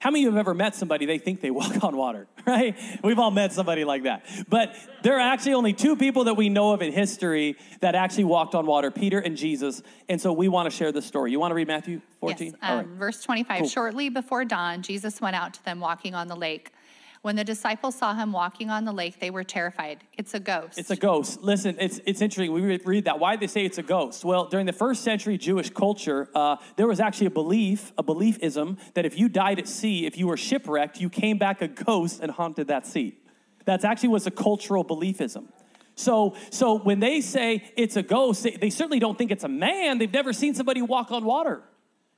How 0.00 0.10
many 0.10 0.24
of 0.24 0.32
you 0.32 0.36
have 0.36 0.40
ever 0.40 0.54
met 0.54 0.74
somebody 0.74 1.04
they 1.04 1.18
think 1.18 1.42
they 1.42 1.50
walk 1.50 1.84
on 1.84 1.94
water, 1.94 2.26
right? 2.46 2.74
We've 3.04 3.18
all 3.18 3.30
met 3.30 3.52
somebody 3.52 3.84
like 3.84 4.04
that. 4.04 4.24
But 4.48 4.74
there 5.02 5.16
are 5.16 5.20
actually 5.20 5.52
only 5.52 5.74
two 5.74 5.94
people 5.94 6.24
that 6.24 6.34
we 6.34 6.48
know 6.48 6.72
of 6.72 6.80
in 6.80 6.90
history 6.90 7.56
that 7.80 7.94
actually 7.94 8.24
walked 8.24 8.54
on 8.54 8.64
water 8.64 8.90
Peter 8.90 9.18
and 9.18 9.36
Jesus. 9.36 9.82
And 10.08 10.18
so 10.18 10.32
we 10.32 10.48
want 10.48 10.70
to 10.70 10.76
share 10.76 10.90
this 10.90 11.04
story. 11.04 11.30
You 11.32 11.38
want 11.38 11.50
to 11.50 11.54
read 11.54 11.68
Matthew 11.68 12.00
14? 12.20 12.46
Yes, 12.46 12.54
um, 12.62 12.78
right. 12.78 12.86
Verse 12.86 13.22
25. 13.22 13.58
Cool. 13.58 13.68
Shortly 13.68 14.08
before 14.08 14.46
dawn, 14.46 14.80
Jesus 14.80 15.20
went 15.20 15.36
out 15.36 15.52
to 15.54 15.64
them 15.66 15.80
walking 15.80 16.14
on 16.14 16.28
the 16.28 16.36
lake. 16.36 16.72
When 17.22 17.36
the 17.36 17.44
disciples 17.44 17.96
saw 17.96 18.14
him 18.14 18.32
walking 18.32 18.70
on 18.70 18.86
the 18.86 18.92
lake, 18.92 19.20
they 19.20 19.28
were 19.28 19.44
terrified. 19.44 20.04
It's 20.16 20.32
a 20.32 20.40
ghost. 20.40 20.78
It's 20.78 20.90
a 20.90 20.96
ghost. 20.96 21.42
Listen, 21.42 21.76
it's, 21.78 22.00
it's 22.06 22.22
interesting. 22.22 22.50
We 22.50 22.78
read 22.78 23.04
that. 23.04 23.18
Why 23.18 23.36
they 23.36 23.46
say 23.46 23.66
it's 23.66 23.76
a 23.76 23.82
ghost? 23.82 24.24
Well, 24.24 24.46
during 24.46 24.64
the 24.64 24.72
first 24.72 25.04
century 25.04 25.36
Jewish 25.36 25.68
culture, 25.68 26.30
uh, 26.34 26.56
there 26.76 26.86
was 26.86 26.98
actually 26.98 27.26
a 27.26 27.30
belief, 27.30 27.92
a 27.98 28.02
beliefism, 28.02 28.78
that 28.94 29.04
if 29.04 29.18
you 29.18 29.28
died 29.28 29.58
at 29.58 29.68
sea, 29.68 30.06
if 30.06 30.16
you 30.16 30.28
were 30.28 30.38
shipwrecked, 30.38 30.98
you 30.98 31.10
came 31.10 31.36
back 31.36 31.60
a 31.60 31.68
ghost 31.68 32.20
and 32.22 32.32
haunted 32.32 32.68
that 32.68 32.86
sea. 32.86 33.18
That's 33.66 33.84
actually 33.84 34.08
was 34.08 34.26
a 34.26 34.30
cultural 34.30 34.82
beliefism. 34.82 35.48
So, 35.96 36.34
so 36.48 36.78
when 36.78 37.00
they 37.00 37.20
say 37.20 37.70
it's 37.76 37.96
a 37.96 38.02
ghost, 38.02 38.44
they, 38.44 38.52
they 38.52 38.70
certainly 38.70 38.98
don't 38.98 39.18
think 39.18 39.30
it's 39.30 39.44
a 39.44 39.48
man. 39.48 39.98
They've 39.98 40.10
never 40.10 40.32
seen 40.32 40.54
somebody 40.54 40.80
walk 40.80 41.10
on 41.10 41.26
water. 41.26 41.64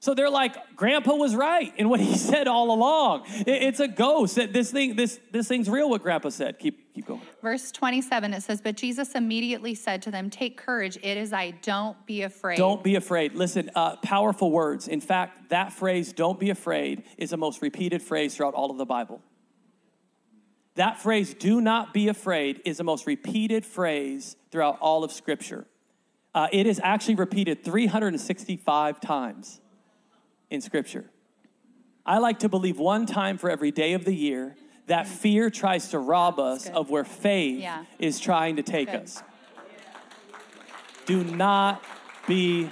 So 0.03 0.15
they're 0.15 0.29
like, 0.29 0.75
Grandpa 0.75 1.15
was 1.15 1.37
right 1.37 1.73
in 1.77 1.89
what 1.89 2.01
he 2.01 2.17
said 2.19 2.49
all 2.49 2.75
along. 2.75 3.23
It's 3.47 3.79
a 3.79 3.87
ghost. 3.87 4.35
This 4.35 4.73
thing, 4.73 4.97
this 4.97 5.21
this 5.31 5.47
thing's 5.47 5.71
real. 5.71 5.89
What 5.89 6.03
Grandpa 6.03 6.31
said. 6.31 6.59
Keep 6.59 6.93
keep 6.93 7.07
going. 7.07 7.23
Verse 7.41 7.71
twenty-seven. 7.71 8.35
It 8.35 8.43
says, 8.43 8.61
"But 8.61 8.77
Jesus 8.77 9.13
immediately 9.13 9.77
said 9.77 10.03
to 10.03 10.11
them, 10.11 10.29
Take 10.29 10.57
courage. 10.57 10.99
It 11.05 11.17
is 11.17 11.33
I. 11.33 11.53
Don't 11.63 12.05
be 12.05 12.23
afraid." 12.23 12.59
Don't 12.59 12.83
be 12.83 12.97
afraid. 12.97 13.35
Listen, 13.35 13.71
uh, 13.77 13.95
powerful 13.99 14.51
words. 14.51 14.89
In 14.89 15.01
fact, 15.01 15.51
that 15.51 15.73
phrase 15.73 16.13
"Don't 16.13 16.41
be 16.41 16.51
afraid" 16.51 17.05
is 17.17 17.31
the 17.31 17.37
most 17.37 17.63
repeated 17.63 18.03
phrase 18.03 18.35
throughout 18.35 18.55
all 18.55 18.73
of 18.73 18.79
the 18.79 18.87
Bible. 18.87 19.23
That 20.75 21.01
phrase 21.01 21.33
"Do 21.33 21.61
not 21.61 21.95
be 21.95 22.09
afraid" 22.09 22.61
is 22.65 22.79
the 22.79 22.85
most 22.85 23.07
repeated 23.07 23.65
phrase 23.65 24.35
throughout 24.51 24.81
all 24.81 25.05
of 25.05 25.13
Scripture. 25.13 25.65
Uh, 26.35 26.49
it 26.51 26.67
is 26.67 26.81
actually 26.83 27.15
repeated 27.15 27.63
365 27.63 29.01
times 29.01 29.61
in 30.53 30.61
Scripture. 30.61 31.07
I 32.05 32.19
like 32.19 32.41
to 32.41 32.49
believe 32.49 32.79
one 32.79 33.07
time 33.07 33.39
for 33.39 33.49
every 33.49 33.71
day 33.71 33.95
of 33.95 34.05
the 34.05 34.15
year 34.15 34.55
that 34.87 35.09
fear 35.09 35.49
tries 35.49 35.89
to 35.89 35.99
rob 35.99 36.39
us 36.39 36.69
of 36.69 36.91
where 36.91 37.05
faith 37.05 37.61
yeah. 37.61 37.85
is 37.99 38.21
trying 38.21 38.57
to 38.57 38.63
take 38.63 38.91
us. 38.91 39.23
Do 41.07 41.25
not 41.25 41.83
be 42.27 42.71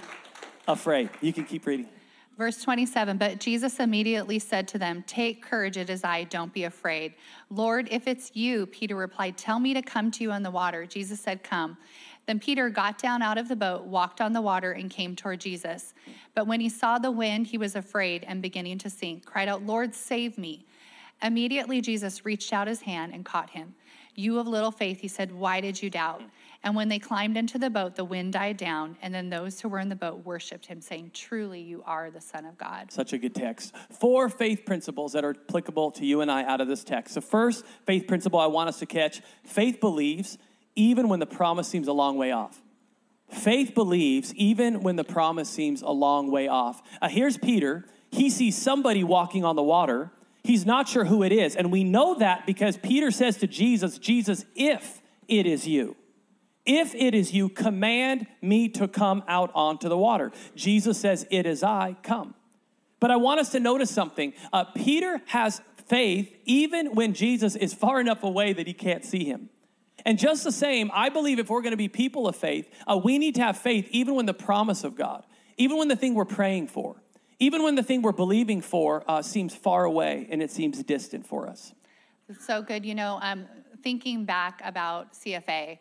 afraid. 0.69 1.09
You 1.23 1.33
can 1.33 1.45
keep 1.45 1.65
reading. 1.65 1.89
Verse 2.37 2.63
27 2.63 3.17
But 3.17 3.39
Jesus 3.39 3.81
immediately 3.81 4.39
said 4.39 4.69
to 4.69 4.79
them, 4.79 5.03
Take 5.07 5.43
courage, 5.43 5.77
it 5.77 5.89
is 5.89 6.05
I, 6.05 6.25
don't 6.25 6.53
be 6.53 6.65
afraid. 6.65 7.15
Lord, 7.49 7.89
if 7.91 8.07
it's 8.07 8.31
you, 8.35 8.67
Peter 8.67 8.97
replied, 8.97 9.39
Tell 9.39 9.59
me 9.59 9.73
to 9.75 9.83
come 9.83 10.11
to 10.13 10.23
you 10.23 10.33
on 10.33 10.43
the 10.43 10.51
water. 10.51 10.85
Jesus 10.87 11.21
said, 11.21 11.43
Come. 11.43 11.79
Then 12.31 12.39
Peter 12.39 12.71
got 12.71 12.97
down 12.97 13.23
out 13.23 13.39
of 13.39 13.49
the 13.49 13.57
boat, 13.57 13.87
walked 13.87 14.21
on 14.21 14.33
the 14.33 14.41
water, 14.41 14.71
and 14.71 14.89
came 14.89 15.17
toward 15.17 15.41
Jesus. 15.41 15.95
But 16.33 16.47
when 16.47 16.61
he 16.61 16.69
saw 16.69 16.97
the 16.97 17.11
wind, 17.11 17.49
he 17.49 17.59
was 17.59 17.75
afraid 17.75 18.23
and 18.23 18.41
beginning 18.41 18.79
to 18.79 18.89
sink, 18.89 19.27
cried 19.27 19.49
out, 19.49 19.67
Lord, 19.67 19.97
save 19.97 20.39
me. 20.39 20.65
Immediately 21.21 21.81
Jesus 21.81 22.25
reached 22.25 22.53
out 22.53 22.69
his 22.69 22.83
hand 22.83 23.13
and 23.13 23.25
caught 23.25 23.51
him. 23.51 23.75
You 24.15 24.39
of 24.39 24.47
little 24.47 24.71
faith, 24.71 25.01
he 25.01 25.09
said, 25.09 25.33
why 25.33 25.61
did 25.61 25.83
you 25.83 25.91
doubt? 25.91 26.23
And 26.63 26.77
when 26.77 26.89
they 26.89 27.01
climbed 27.01 27.37
into 27.37 27.59
the 27.59 27.69
boat, 27.69 27.97
the 27.97 28.05
wind 28.05 28.35
died 28.35 28.59
down, 28.59 28.97
and 29.03 29.13
then 29.13 29.29
those 29.29 29.61
who 29.61 29.69
were 29.69 29.81
in 29.81 29.89
the 29.89 29.97
boat 29.97 30.25
worshiped 30.25 30.67
him, 30.67 30.81
saying, 30.81 31.11
Truly, 31.13 31.61
you 31.61 31.83
are 31.85 32.13
the 32.13 32.21
Son 32.21 32.45
of 32.45 32.57
God. 32.57 32.93
Such 32.93 33.13
a 33.13 33.19
good 33.19 33.35
text. 33.35 33.75
Four 33.99 34.29
faith 34.29 34.65
principles 34.65 35.15
that 35.15 35.25
are 35.25 35.35
applicable 35.49 35.91
to 35.93 36.07
you 36.07 36.21
and 36.21 36.31
I 36.31 36.45
out 36.45 36.61
of 36.61 36.69
this 36.69 36.85
text. 36.85 37.15
The 37.15 37.23
first 37.23 37.65
faith 37.87 38.07
principle 38.07 38.39
I 38.39 38.47
want 38.47 38.69
us 38.69 38.79
to 38.81 38.87
catch 38.87 39.21
faith 39.43 39.81
believes 39.81 40.39
even 40.77 41.09
when 41.09 41.21
the 41.21 41.27
promise 41.27 41.69
seems 41.69 41.89
a 41.89 41.93
long 41.93 42.17
way 42.17 42.33
off. 42.33 42.63
Faith 43.31 43.75
believes 43.75 44.35
even 44.35 44.83
when 44.83 44.97
the 44.97 45.05
promise 45.05 45.49
seems 45.49 45.83
a 45.83 45.91
long 45.91 46.31
way 46.31 46.49
off. 46.49 46.83
Uh, 47.01 47.09
here's 47.09 47.39
Peter. 47.39 47.85
He 48.11 48.29
sees 48.29 48.57
somebody 48.57 49.05
walking 49.05 49.45
on 49.45 49.57
the 49.57 49.63
water. 49.63 50.11
He's 50.43 50.67
not 50.67 50.89
sure 50.89 51.05
who 51.05 51.23
it 51.23 51.33
is. 51.33 51.55
And 51.55 51.71
we 51.71 51.85
know 51.85 52.15
that 52.17 52.47
because 52.47 52.77
Peter 52.77 53.11
says 53.11 53.37
to 53.39 53.47
Jesus, 53.47 53.99
Jesus, 53.99 54.45
if 54.57 55.01
it 55.29 55.47
is 55.47 55.67
you, 55.67 55.97
if 56.67 56.95
it 56.95 57.15
is 57.15 57.33
you, 57.33 57.49
command 57.49 58.27
me 58.43 58.69
to 58.71 58.89
come 58.89 59.23
out 59.29 59.51
onto 59.55 59.89
the 59.89 59.97
water. 59.97 60.33
Jesus 60.55 60.99
says, 60.99 61.27
It 61.31 61.47
is 61.47 61.63
I, 61.63 61.97
come. 62.03 62.35
But 62.99 63.11
I 63.11 63.17
want 63.17 63.41
us 63.41 63.51
to 63.51 63.61
notice 63.61 63.91
something. 63.91 64.35
Uh, 64.53 64.65
Peter 64.65 65.21
has 65.27 65.63
faith 65.87 66.35
even 66.45 66.95
when 66.95 67.15
Jesus 67.15 67.57
is 67.57 67.73
far 67.73 68.01
enough 68.01 68.23
away 68.23 68.53
that 68.53 68.67
he 68.67 68.75
can't 68.75 69.05
see 69.05 69.25
him. 69.25 69.49
And 70.05 70.19
just 70.19 70.45
the 70.45 70.53
same, 70.53 70.91
I 70.95 71.09
believe 71.09 71.39
if 71.39 71.51
we're 71.51 71.63
going 71.63 71.73
to 71.73 71.77
be 71.77 71.89
people 71.89 72.29
of 72.29 72.37
faith, 72.37 72.69
uh, 72.87 72.97
we 72.97 73.19
need 73.19 73.35
to 73.37 73.43
have 73.43 73.59
faith 73.59 73.89
even 73.91 74.15
when 74.15 74.27
the 74.27 74.35
promise 74.35 74.85
of 74.85 74.97
God, 74.97 75.25
even 75.57 75.77
when 75.77 75.89
the 75.89 75.97
thing 75.97 76.15
we're 76.15 76.25
praying 76.25 76.69
for, 76.69 76.97
even 77.39 77.63
when 77.63 77.75
the 77.75 77.83
thing 77.83 78.03
we're 78.03 78.13
believing 78.13 78.61
for 78.61 79.05
uh, 79.09 79.23
seems 79.23 79.55
far 79.55 79.85
away 79.85 80.27
and 80.31 80.43
it 80.43 80.51
seems 80.51 80.83
distant 80.83 81.27
for 81.27 81.49
us. 81.49 81.73
It's 82.29 82.47
so 82.47 82.63
good. 82.63 82.87
You 82.87 82.95
know, 82.95 83.19
um, 83.23 83.47
thinking 83.83 84.25
back 84.25 84.61
about 84.65 85.15
CFA, 85.15 85.79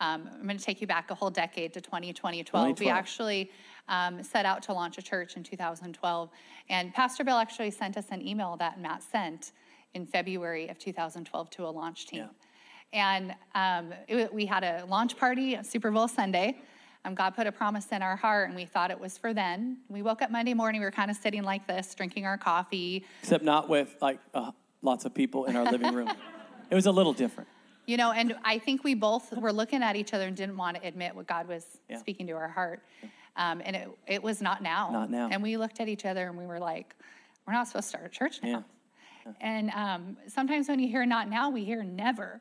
um, 0.00 0.28
I'm 0.32 0.42
going 0.42 0.56
to 0.56 0.64
take 0.64 0.80
you 0.80 0.86
back 0.86 1.10
a 1.10 1.14
whole 1.14 1.30
decade 1.30 1.72
to 1.74 1.80
2012. 1.80 2.16
2012. 2.16 2.80
We 2.80 2.88
actually 2.88 3.50
um, 3.88 4.22
set 4.22 4.46
out 4.46 4.62
to 4.64 4.72
launch 4.72 4.98
a 4.98 5.02
church 5.02 5.36
in 5.36 5.42
2012. 5.42 6.30
And 6.68 6.94
Pastor 6.94 7.24
Bill 7.24 7.36
actually 7.36 7.70
sent 7.70 7.96
us 7.96 8.06
an 8.10 8.26
email 8.26 8.56
that 8.56 8.80
Matt 8.80 9.02
sent 9.02 9.52
in 9.94 10.06
February 10.06 10.68
of 10.68 10.78
2012 10.78 11.50
to 11.50 11.66
a 11.66 11.68
launch 11.68 12.06
team. 12.06 12.20
Yeah. 12.20 12.26
And 12.92 13.34
um, 13.54 13.92
it, 14.08 14.32
we 14.32 14.46
had 14.46 14.64
a 14.64 14.84
launch 14.86 15.16
party, 15.16 15.58
Super 15.62 15.90
Bowl 15.90 16.08
Sunday. 16.08 16.58
Um, 17.04 17.14
God 17.14 17.34
put 17.34 17.46
a 17.46 17.52
promise 17.52 17.86
in 17.90 18.02
our 18.02 18.16
heart, 18.16 18.48
and 18.48 18.56
we 18.56 18.64
thought 18.64 18.90
it 18.90 19.00
was 19.00 19.18
for 19.18 19.34
then. 19.34 19.78
We 19.88 20.02
woke 20.02 20.22
up 20.22 20.30
Monday 20.30 20.54
morning, 20.54 20.80
we 20.80 20.84
were 20.84 20.92
kind 20.92 21.10
of 21.10 21.16
sitting 21.16 21.42
like 21.42 21.66
this, 21.66 21.94
drinking 21.94 22.26
our 22.26 22.38
coffee. 22.38 23.04
Except 23.22 23.42
not 23.42 23.68
with 23.68 23.96
like 24.00 24.20
uh, 24.34 24.52
lots 24.82 25.04
of 25.04 25.14
people 25.14 25.46
in 25.46 25.56
our 25.56 25.64
living 25.64 25.94
room. 25.94 26.10
It 26.70 26.74
was 26.74 26.86
a 26.86 26.90
little 26.90 27.12
different. 27.12 27.50
You 27.84 27.98
know, 27.98 28.12
and 28.12 28.34
I 28.44 28.58
think 28.58 28.82
we 28.82 28.94
both 28.94 29.30
were 29.36 29.52
looking 29.52 29.82
at 29.82 29.94
each 29.94 30.14
other 30.14 30.26
and 30.26 30.34
didn't 30.34 30.56
want 30.56 30.80
to 30.80 30.88
admit 30.88 31.14
what 31.14 31.26
God 31.26 31.46
was 31.46 31.66
yeah. 31.86 31.98
speaking 31.98 32.26
to 32.28 32.32
our 32.32 32.48
heart. 32.48 32.82
Um, 33.36 33.60
and 33.62 33.76
it, 33.76 33.88
it 34.06 34.22
was 34.22 34.40
not 34.40 34.62
now. 34.62 34.90
Not 34.90 35.10
now. 35.10 35.28
And 35.30 35.42
we 35.42 35.58
looked 35.58 35.80
at 35.80 35.88
each 35.88 36.06
other 36.06 36.28
and 36.28 36.38
we 36.38 36.46
were 36.46 36.58
like, 36.58 36.94
we're 37.46 37.52
not 37.52 37.66
supposed 37.66 37.84
to 37.84 37.88
start 37.90 38.06
a 38.06 38.08
church 38.08 38.42
now. 38.42 38.48
Yeah. 38.48 38.62
Yeah. 39.26 39.32
And 39.42 39.70
um, 39.72 40.16
sometimes 40.28 40.68
when 40.68 40.78
you 40.78 40.88
hear 40.88 41.04
not 41.04 41.28
now, 41.28 41.50
we 41.50 41.62
hear 41.62 41.82
never. 41.82 42.40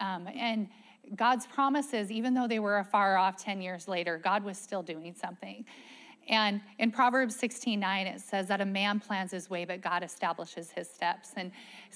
Um, 0.00 0.28
and 0.34 0.68
God's 1.14 1.46
promises, 1.46 2.10
even 2.10 2.34
though 2.34 2.48
they 2.48 2.58
were 2.58 2.78
afar 2.78 3.16
off 3.16 3.36
10 3.36 3.60
years 3.60 3.86
later, 3.86 4.18
God 4.18 4.42
was 4.42 4.58
still 4.58 4.82
doing 4.82 5.14
something. 5.14 5.64
And 6.28 6.60
in 6.78 6.90
Proverbs 6.90 7.36
16 7.36 7.78
9, 7.78 8.06
it 8.06 8.20
says 8.20 8.48
that 8.48 8.60
a 8.60 8.66
man 8.66 8.98
plans 8.98 9.30
his 9.30 9.48
way, 9.48 9.64
but 9.64 9.80
God 9.80 10.02
establishes 10.02 10.70
his 10.70 10.90
steps. 10.90 11.32
And 11.36 11.52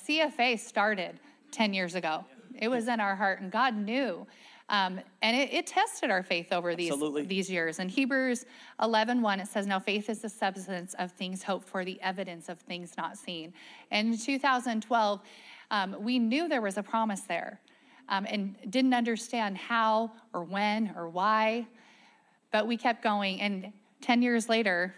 CFA 0.07 0.59
started 0.59 1.19
10 1.51 1.75
years 1.75 1.97
ago. 1.97 2.25
It 2.57 2.69
was 2.69 2.87
in 2.89 3.01
our 3.01 3.17
heart, 3.17 3.41
and 3.41 3.51
God 3.51 3.77
knew. 3.77 4.27
Um, 4.69 5.01
and 5.21 5.37
it, 5.37 5.53
it, 5.53 5.67
tested 5.67 6.13
our 6.13 6.23
faith 6.23 6.53
over 6.53 6.77
these, 6.77 6.95
these 7.27 7.51
years. 7.51 7.81
In 7.81 7.89
Hebrews 7.89 8.47
11 8.81 9.21
1, 9.21 9.41
it 9.41 9.49
says, 9.49 9.67
Now 9.67 9.81
faith 9.81 10.09
is 10.09 10.21
the 10.21 10.29
substance 10.29 10.95
of 10.95 11.11
things 11.11 11.43
hoped 11.43 11.69
for, 11.69 11.85
the 11.85 12.01
evidence 12.03 12.49
of 12.49 12.61
things 12.61 12.93
not 12.97 13.19
seen. 13.19 13.53
And 13.91 14.13
in 14.13 14.19
2012, 14.19 15.21
um, 15.73 15.97
we 15.99 16.21
knew 16.21 16.49
there 16.49 16.63
was 16.63 16.79
a 16.79 16.85
promise 16.85 17.23
there 17.23 17.59
um, 18.11 18.27
and 18.29 18.57
didn't 18.69 18.93
understand 18.93 19.57
how 19.57 20.11
or 20.35 20.45
when 20.45 20.93
or 20.97 21.09
why. 21.09 21.67
But 22.53 22.67
we 22.67 22.77
kept 22.77 23.03
going. 23.03 23.41
And 23.41 23.73
10 24.03 24.21
years 24.23 24.49
later, 24.49 24.95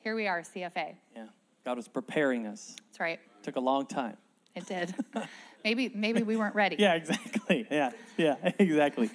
here 0.00 0.14
we 0.14 0.26
are, 0.26 0.40
CFA. 0.40 0.94
Yeah. 1.14 1.26
God 1.64 1.76
was 1.76 1.88
preparing 1.88 2.46
us. 2.46 2.76
That's 2.88 3.00
right. 3.00 3.20
Took 3.42 3.56
a 3.56 3.60
long 3.60 3.86
time. 3.86 4.16
It 4.54 4.66
did. 4.66 4.94
maybe 5.64 5.90
maybe 5.92 6.22
we 6.22 6.36
weren't 6.36 6.54
ready. 6.54 6.76
Yeah, 6.78 6.94
exactly. 6.94 7.66
Yeah, 7.70 7.90
yeah, 8.16 8.36
exactly. 8.58 9.10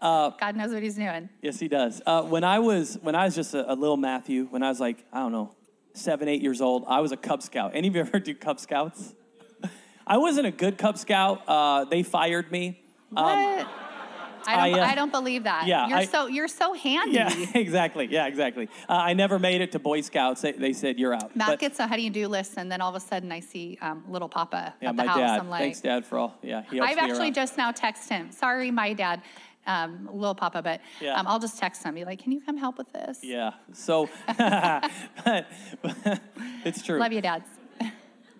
God 0.00 0.56
knows 0.56 0.72
what 0.72 0.82
He's 0.82 0.96
doing. 0.96 1.28
yes, 1.42 1.58
he 1.58 1.66
does. 1.68 2.02
Uh, 2.04 2.22
when 2.22 2.44
I 2.44 2.58
was 2.58 2.98
when 3.00 3.14
I 3.14 3.24
was 3.24 3.34
just 3.34 3.54
a, 3.54 3.72
a 3.72 3.74
little 3.74 3.96
Matthew, 3.96 4.44
when 4.50 4.62
I 4.62 4.68
was 4.68 4.80
like 4.80 5.04
I 5.12 5.20
don't 5.20 5.32
know 5.32 5.54
seven, 5.94 6.28
eight 6.28 6.42
years 6.42 6.60
old, 6.60 6.84
I 6.86 7.00
was 7.00 7.12
a 7.12 7.16
Cub 7.16 7.42
Scout. 7.42 7.72
Any 7.74 7.88
of 7.88 7.94
you 7.94 8.02
ever 8.02 8.20
do 8.20 8.34
Cub 8.34 8.60
Scouts? 8.60 9.14
I 10.06 10.18
wasn't 10.18 10.46
a 10.46 10.50
good 10.52 10.78
Cub 10.78 10.98
Scout. 10.98 11.42
Uh, 11.48 11.84
they 11.84 12.02
fired 12.02 12.50
me. 12.52 12.80
What? 13.10 13.24
I 13.24 13.56
don't. 13.56 13.68
I, 14.48 14.70
uh, 14.80 14.86
I, 14.86 14.94
don't 14.94 15.10
believe 15.10 15.42
that. 15.42 15.66
yeah, 15.66 15.88
You're 15.88 15.98
I- 15.98 16.04
so 16.04 16.28
you're 16.28 16.46
so 16.46 16.72
handy. 16.72 17.16
Yeah, 17.16 17.34
exactly. 17.54 18.06
Yeah, 18.08 18.28
exactly. 18.28 18.68
Uh, 18.88 18.92
I 18.92 19.12
never 19.12 19.40
made 19.40 19.60
it 19.60 19.72
to 19.72 19.80
Boy 19.80 20.02
Scouts. 20.02 20.40
They, 20.42 20.52
they 20.52 20.72
said 20.72 21.00
you're 21.00 21.12
out. 21.14 21.34
Matt 21.34 21.48
But- 21.48 21.58
gets 21.58 21.80
a 21.80 21.86
how 21.88 21.96
do 21.96 22.02
you 22.02 22.10
do 22.10 22.28
list, 22.28 22.54
and 22.56 22.70
then 22.70 22.80
all 22.80 22.90
of 22.90 22.94
a 22.94 23.04
sudden 23.04 23.32
I 23.32 23.40
see 23.40 23.76
um, 23.82 24.04
little 24.08 24.28
Papa 24.28 24.74
yeah, 24.80 24.90
at 24.90 24.96
the 24.96 25.02
house. 25.02 25.16
dad. 25.18 25.40
I'm 25.40 25.50
like, 25.50 25.62
Thanks, 25.62 25.80
Dad, 25.80 26.06
for 26.06 26.18
all. 26.18 26.36
Yeah, 26.42 26.62
he 26.70 26.76
helps 26.76 26.92
I've 26.92 26.98
actually 26.98 27.24
around. 27.24 27.34
just 27.34 27.56
now 27.56 27.72
texted 27.72 28.08
him. 28.10 28.30
Sorry, 28.30 28.70
my 28.70 28.92
dad, 28.92 29.22
um, 29.66 30.08
little 30.12 30.36
Papa, 30.36 30.62
but 30.62 30.80
Yeah. 31.00 31.18
um, 31.18 31.26
I'll 31.26 31.40
just 31.40 31.58
text 31.58 31.82
him. 31.82 31.96
Be 31.96 32.04
like, 32.04 32.20
can 32.22 32.30
you 32.30 32.40
come 32.40 32.56
help 32.56 32.78
with 32.78 32.92
this? 32.92 33.18
Yeah. 33.24 33.50
So, 33.72 34.08
but, 34.38 35.46
it's 36.64 36.82
true. 36.82 37.00
Love 37.00 37.12
you, 37.12 37.20
dads. 37.20 37.46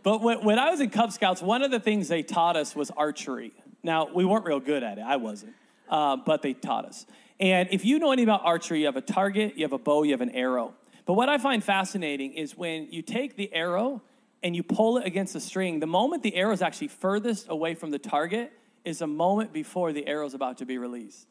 But 0.06 0.22
when, 0.22 0.44
when 0.44 0.56
I 0.60 0.70
was 0.70 0.80
in 0.80 0.90
Cub 0.90 1.10
Scouts, 1.10 1.42
one 1.42 1.64
of 1.64 1.72
the 1.72 1.80
things 1.80 2.06
they 2.06 2.22
taught 2.22 2.54
us 2.54 2.76
was 2.76 2.92
archery. 2.92 3.52
Now, 3.82 4.06
we 4.14 4.24
weren't 4.24 4.44
real 4.46 4.60
good 4.60 4.84
at 4.84 4.98
it. 4.98 5.04
I 5.04 5.16
wasn't. 5.16 5.54
Uh, 5.88 6.16
but 6.16 6.42
they 6.42 6.54
taught 6.54 6.84
us. 6.84 7.06
And 7.40 7.68
if 7.72 7.84
you 7.84 7.98
know 7.98 8.12
anything 8.12 8.28
about 8.28 8.44
archery, 8.44 8.78
you 8.78 8.86
have 8.86 8.94
a 8.94 9.00
target, 9.00 9.56
you 9.56 9.64
have 9.64 9.72
a 9.72 9.78
bow, 9.78 10.04
you 10.04 10.12
have 10.12 10.20
an 10.20 10.30
arrow. 10.30 10.74
But 11.06 11.14
what 11.14 11.28
I 11.28 11.38
find 11.38 11.62
fascinating 11.62 12.34
is 12.34 12.56
when 12.56 12.86
you 12.92 13.02
take 13.02 13.34
the 13.34 13.52
arrow 13.52 14.00
and 14.44 14.54
you 14.54 14.62
pull 14.62 14.98
it 14.98 15.06
against 15.08 15.32
the 15.32 15.40
string, 15.40 15.80
the 15.80 15.88
moment 15.88 16.22
the 16.22 16.36
arrow 16.36 16.52
is 16.52 16.62
actually 16.62 16.86
furthest 16.86 17.48
away 17.48 17.74
from 17.74 17.90
the 17.90 17.98
target 17.98 18.52
is 18.84 19.00
a 19.00 19.08
moment 19.08 19.52
before 19.52 19.92
the 19.92 20.06
arrow 20.06 20.24
is 20.24 20.34
about 20.34 20.58
to 20.58 20.64
be 20.64 20.78
released. 20.78 21.26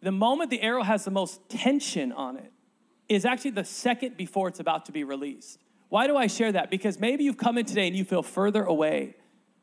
The 0.00 0.12
moment 0.12 0.48
the 0.48 0.62
arrow 0.62 0.82
has 0.82 1.04
the 1.04 1.10
most 1.10 1.46
tension 1.50 2.10
on 2.10 2.38
it 2.38 2.50
is 3.06 3.26
actually 3.26 3.50
the 3.50 3.64
second 3.64 4.16
before 4.16 4.48
it's 4.48 4.60
about 4.60 4.86
to 4.86 4.92
be 4.92 5.04
released. 5.04 5.58
Why 5.94 6.08
do 6.08 6.16
I 6.16 6.26
share 6.26 6.50
that? 6.50 6.72
Because 6.72 6.98
maybe 6.98 7.22
you've 7.22 7.36
come 7.36 7.56
in 7.56 7.66
today 7.66 7.86
and 7.86 7.94
you 7.94 8.04
feel 8.04 8.24
further 8.24 8.64
away 8.64 9.14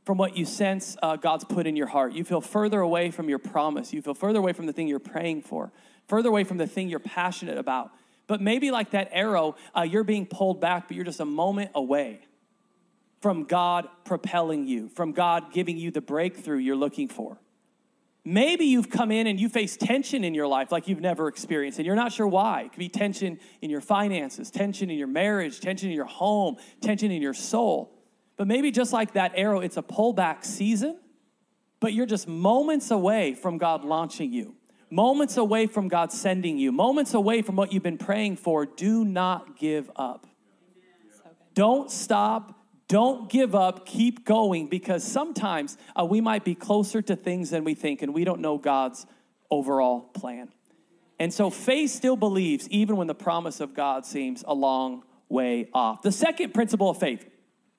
from 0.06 0.18
what 0.18 0.38
you 0.38 0.46
sense 0.46 0.96
uh, 1.04 1.18
God's 1.18 1.44
put 1.44 1.68
in 1.68 1.76
your 1.76 1.88
heart. 1.88 2.14
You 2.14 2.24
feel 2.24 2.40
further 2.40 2.80
away 2.80 3.12
from 3.12 3.28
your 3.28 3.38
promise. 3.38 3.92
You 3.92 4.02
feel 4.02 4.14
further 4.14 4.40
away 4.40 4.54
from 4.54 4.66
the 4.66 4.72
thing 4.72 4.88
you're 4.88 5.00
praying 5.00 5.42
for, 5.42 5.74
further 6.08 6.30
away 6.30 6.46
from 6.46 6.56
the 6.56 6.68
thing 6.68 6.88
you're 6.88 7.00
passionate 7.00 7.58
about. 7.58 7.92
But 8.28 8.40
maybe, 8.40 8.72
like 8.72 8.92
that 8.92 9.10
arrow, 9.12 9.58
uh, 9.78 9.82
you're 9.82 10.06
being 10.06 10.26
pulled 10.26 10.62
back, 10.62 10.88
but 10.88 10.96
you're 10.96 11.04
just 11.04 11.20
a 11.20 11.26
moment 11.26 11.72
away 11.76 12.22
from 13.20 13.44
God 13.44 13.90
propelling 14.06 14.70
you, 14.70 14.88
from 14.88 15.12
God 15.12 15.52
giving 15.52 15.76
you 15.76 15.92
the 15.92 16.00
breakthrough 16.00 16.60
you're 16.60 16.78
looking 16.78 17.10
for. 17.10 17.40
Maybe 18.24 18.66
you've 18.66 18.90
come 18.90 19.12
in 19.12 19.26
and 19.26 19.40
you 19.40 19.50
face 19.50 19.76
tension 19.76 20.24
in 20.24 20.36
your 20.36 20.46
life 20.48 20.72
like 20.72 20.88
you've 20.88 21.02
never 21.02 21.28
experienced, 21.28 21.80
and 21.80 21.86
you're 21.88 21.96
not 21.96 22.12
sure 22.12 22.28
why. 22.28 22.62
It 22.62 22.70
could 22.72 22.80
be 22.80 22.90
tension 22.90 23.40
in 23.62 23.72
your 23.72 23.82
finances, 23.82 24.52
tension 24.52 24.92
in 24.92 24.98
your 24.98 25.08
marriage, 25.08 25.60
tension 25.60 25.90
in 25.90 25.96
your 25.96 26.06
home, 26.06 26.58
tension 26.82 27.10
in 27.10 27.22
your 27.22 27.34
soul. 27.34 27.98
But 28.38 28.48
maybe 28.48 28.70
just 28.70 28.94
like 28.94 29.14
that 29.14 29.32
arrow, 29.36 29.60
it's 29.60 29.78
a 29.78 29.82
pullback 29.82 30.46
season, 30.46 31.00
but 31.80 31.94
you're 31.94 32.06
just 32.06 32.28
moments 32.28 32.92
away 32.92 33.34
from 33.34 33.58
God 33.58 33.84
launching 33.84 34.32
you, 34.32 34.56
moments 34.92 35.38
away 35.38 35.66
from 35.66 35.88
God 35.88 36.12
sending 36.12 36.60
you, 36.60 36.72
moments 36.72 37.16
away 37.16 37.42
from 37.42 37.56
what 37.56 37.74
you've 37.74 37.82
been 37.82 37.98
praying 37.98 38.36
for. 38.36 38.68
Do 38.68 39.04
not 39.04 39.58
give 39.58 39.90
up. 39.96 40.28
Don't 41.56 41.90
stop. 41.90 42.61
Don't 42.92 43.30
give 43.30 43.56
up. 43.56 43.86
Keep 43.86 44.26
going 44.26 44.68
because 44.68 45.02
sometimes 45.02 45.78
uh, 45.98 46.04
we 46.04 46.20
might 46.20 46.44
be 46.44 46.56
closer 46.56 47.02
to 47.02 47.16
things 47.16 47.50
than 47.50 47.64
we 47.64 47.74
think 47.74 48.02
and 48.02 48.14
we 48.14 48.26
don't 48.26 48.42
know 48.42 48.58
God's 48.58 49.06
overall 49.50 50.02
plan. 50.02 50.50
And 51.18 51.34
so 51.34 51.50
faith 51.50 51.92
still 51.92 52.18
believes 52.18 52.68
even 52.68 52.98
when 52.98 53.08
the 53.08 53.16
promise 53.16 53.62
of 53.62 53.74
God 53.74 54.06
seems 54.06 54.44
a 54.46 54.54
long 54.54 55.06
way 55.30 55.70
off. 55.74 56.02
The 56.02 56.12
second 56.12 56.54
principle 56.54 56.90
of 56.90 56.98
faith 56.98 57.26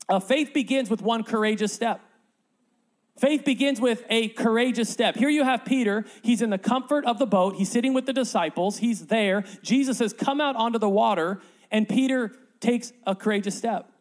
uh, 0.08 0.18
faith 0.18 0.54
begins 0.54 0.88
with 0.88 1.02
one 1.02 1.24
courageous 1.24 1.74
step. 1.74 2.00
Faith 3.18 3.44
begins 3.44 3.82
with 3.82 4.06
a 4.08 4.28
courageous 4.28 4.88
step. 4.88 5.16
Here 5.16 5.28
you 5.28 5.44
have 5.44 5.66
Peter. 5.66 6.06
He's 6.22 6.40
in 6.40 6.48
the 6.48 6.56
comfort 6.56 7.04
of 7.04 7.18
the 7.18 7.26
boat. 7.26 7.56
He's 7.56 7.70
sitting 7.70 7.92
with 7.92 8.06
the 8.06 8.14
disciples. 8.14 8.78
He's 8.78 9.08
there. 9.08 9.44
Jesus 9.62 9.98
says, 9.98 10.14
Come 10.14 10.40
out 10.40 10.56
onto 10.56 10.78
the 10.78 10.88
water. 10.88 11.42
And 11.70 11.86
Peter 11.86 12.32
takes 12.60 12.94
a 13.06 13.14
courageous 13.14 13.58
step. 13.58 13.91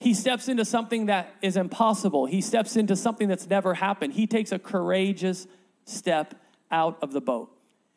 He 0.00 0.12
steps 0.14 0.48
into 0.48 0.64
something 0.64 1.06
that 1.06 1.34
is 1.40 1.56
impossible. 1.56 2.26
He 2.26 2.40
steps 2.40 2.76
into 2.76 2.96
something 2.96 3.28
that's 3.28 3.48
never 3.48 3.74
happened. 3.74 4.12
He 4.12 4.26
takes 4.26 4.52
a 4.52 4.58
courageous 4.58 5.46
step 5.84 6.34
out 6.70 6.98
of 7.02 7.12
the 7.12 7.20
boat. 7.20 7.50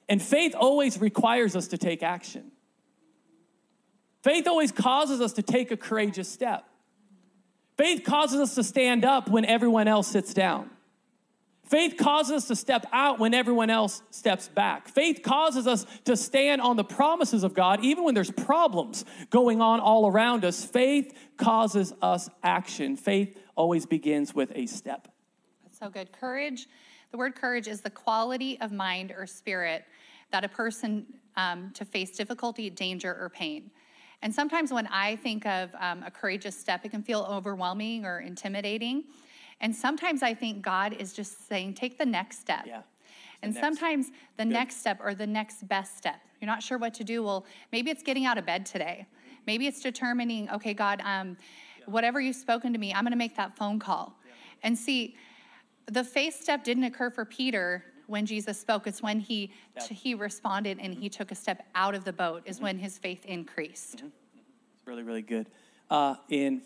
And 0.08 0.22
faith 0.22 0.56
always 0.58 1.00
requires 1.00 1.56
us 1.56 1.68
to 1.70 1.78
take 1.78 2.02
action. 2.04 2.52
Faith 4.24 4.48
always 4.48 4.72
causes 4.72 5.22
us 5.22 5.34
to 5.34 5.42
take 5.42 5.72
a 5.72 5.78
courageous 5.78 6.30
step. 6.30 6.66
Faith 7.78 8.04
causes 8.04 8.40
us 8.40 8.56
to 8.56 8.64
stand 8.64 9.06
up 9.06 9.30
when 9.30 9.46
everyone 9.46 9.88
else 9.88 10.08
sits 10.08 10.34
down. 10.34 10.70
Faith 11.68 11.96
causes 11.98 12.32
us 12.32 12.48
to 12.48 12.56
step 12.56 12.86
out 12.94 13.20
when 13.20 13.34
everyone 13.34 13.70
else 13.70 14.02
steps 14.10 14.48
back. 14.48 14.88
Faith 14.88 15.22
causes 15.22 15.68
us 15.68 15.86
to 16.06 16.16
stand 16.16 16.62
on 16.62 16.78
the 16.78 16.84
promises 16.84 17.44
of 17.44 17.54
God 17.54 17.84
even 17.84 18.06
when 18.06 18.14
there's 18.14 18.32
problems 18.32 19.04
going 19.30 19.62
on 19.62 19.82
all 19.82 20.08
around 20.08 20.46
us. 20.46 20.64
Faith 20.64 21.14
causes 21.36 21.94
us 22.02 22.30
action. 22.42 22.96
Faith 22.96 23.38
always 23.56 23.86
begins 23.86 24.34
with 24.34 24.52
a 24.56 24.66
step. 24.66 25.10
That's 25.64 25.78
so 25.78 25.90
good. 25.90 26.12
Courage, 26.14 26.68
the 27.12 27.18
word 27.18 27.36
courage 27.36 27.68
is 27.68 27.82
the 27.82 27.90
quality 27.90 28.60
of 28.62 28.72
mind 28.72 29.12
or 29.12 29.28
spirit 29.28 29.84
that 30.32 30.46
a 30.46 30.50
person 30.50 31.06
um, 31.36 31.72
to 31.74 31.84
face 31.84 32.12
difficulty, 32.12 32.70
danger, 32.70 33.16
or 33.20 33.30
pain. 33.30 33.72
And 34.22 34.34
sometimes 34.34 34.72
when 34.72 34.88
I 34.88 35.18
think 35.18 35.46
of 35.46 35.70
um, 35.80 36.02
a 36.04 36.12
courageous 36.12 36.58
step, 36.58 36.86
it 36.86 36.90
can 36.90 37.04
feel 37.04 37.28
overwhelming 37.30 38.06
or 38.06 38.20
intimidating. 38.20 39.04
And 39.62 39.76
sometimes 39.76 40.24
I 40.24 40.34
think 40.34 40.62
God 40.62 40.94
is 40.94 41.14
just 41.14 41.48
saying, 41.48 41.74
take 41.74 41.98
the 41.98 42.06
next 42.06 42.40
step. 42.40 42.66
Yeah. 42.66 42.82
And 43.42 43.54
next. 43.54 43.66
sometimes 43.66 44.12
the 44.38 44.46
next 44.46 44.78
step 44.78 45.00
or 45.04 45.14
the 45.14 45.28
next 45.28 45.68
best 45.68 45.98
step, 45.98 46.20
you're 46.40 46.48
not 46.48 46.62
sure 46.62 46.78
what 46.78 46.94
to 46.96 47.04
do. 47.04 47.24
Well, 47.24 47.46
maybe 47.72 47.92
it's 47.92 48.04
getting 48.04 48.26
out 48.26 48.38
of 48.38 48.46
bed 48.46 48.66
today. 48.66 49.08
Maybe 49.46 49.68
it's 49.68 49.82
determining, 49.82 50.50
okay, 50.50 50.74
God, 50.74 51.02
um, 51.06 51.38
whatever 51.86 52.20
you've 52.20 52.36
spoken 52.36 52.74
to 52.74 52.80
me, 52.80 52.94
I'm 52.94 53.04
going 53.04 53.12
to 53.12 53.18
make 53.18 53.36
that 53.38 53.56
phone 53.56 53.80
call. 53.80 54.16
And 54.64 54.78
see, 54.78 55.16
the 55.86 56.04
faith 56.04 56.40
step 56.42 56.64
didn't 56.64 56.84
occur 56.84 57.10
for 57.10 57.26
Peter 57.26 57.84
when 58.08 58.26
Jesus 58.26 58.60
spoke. 58.60 58.88
It's 58.88 59.02
when 59.02 59.20
he 59.20 59.52
he 59.90 60.16
responded 60.16 60.80
and 60.82 60.94
he 60.94 61.10
took 61.10 61.32
a 61.32 61.36
step 61.36 61.66
out 61.76 61.96
of 61.96 62.04
the 62.04 62.14
boat. 62.14 62.44
Is 62.46 62.60
when 62.60 62.80
his 62.80 62.98
faith 62.98 63.26
increased. 63.26 64.04
It's 64.04 64.86
really, 64.86 65.04
really 65.04 65.22
good. 65.22 65.48
Uh, 65.90 66.16
in 66.30 66.62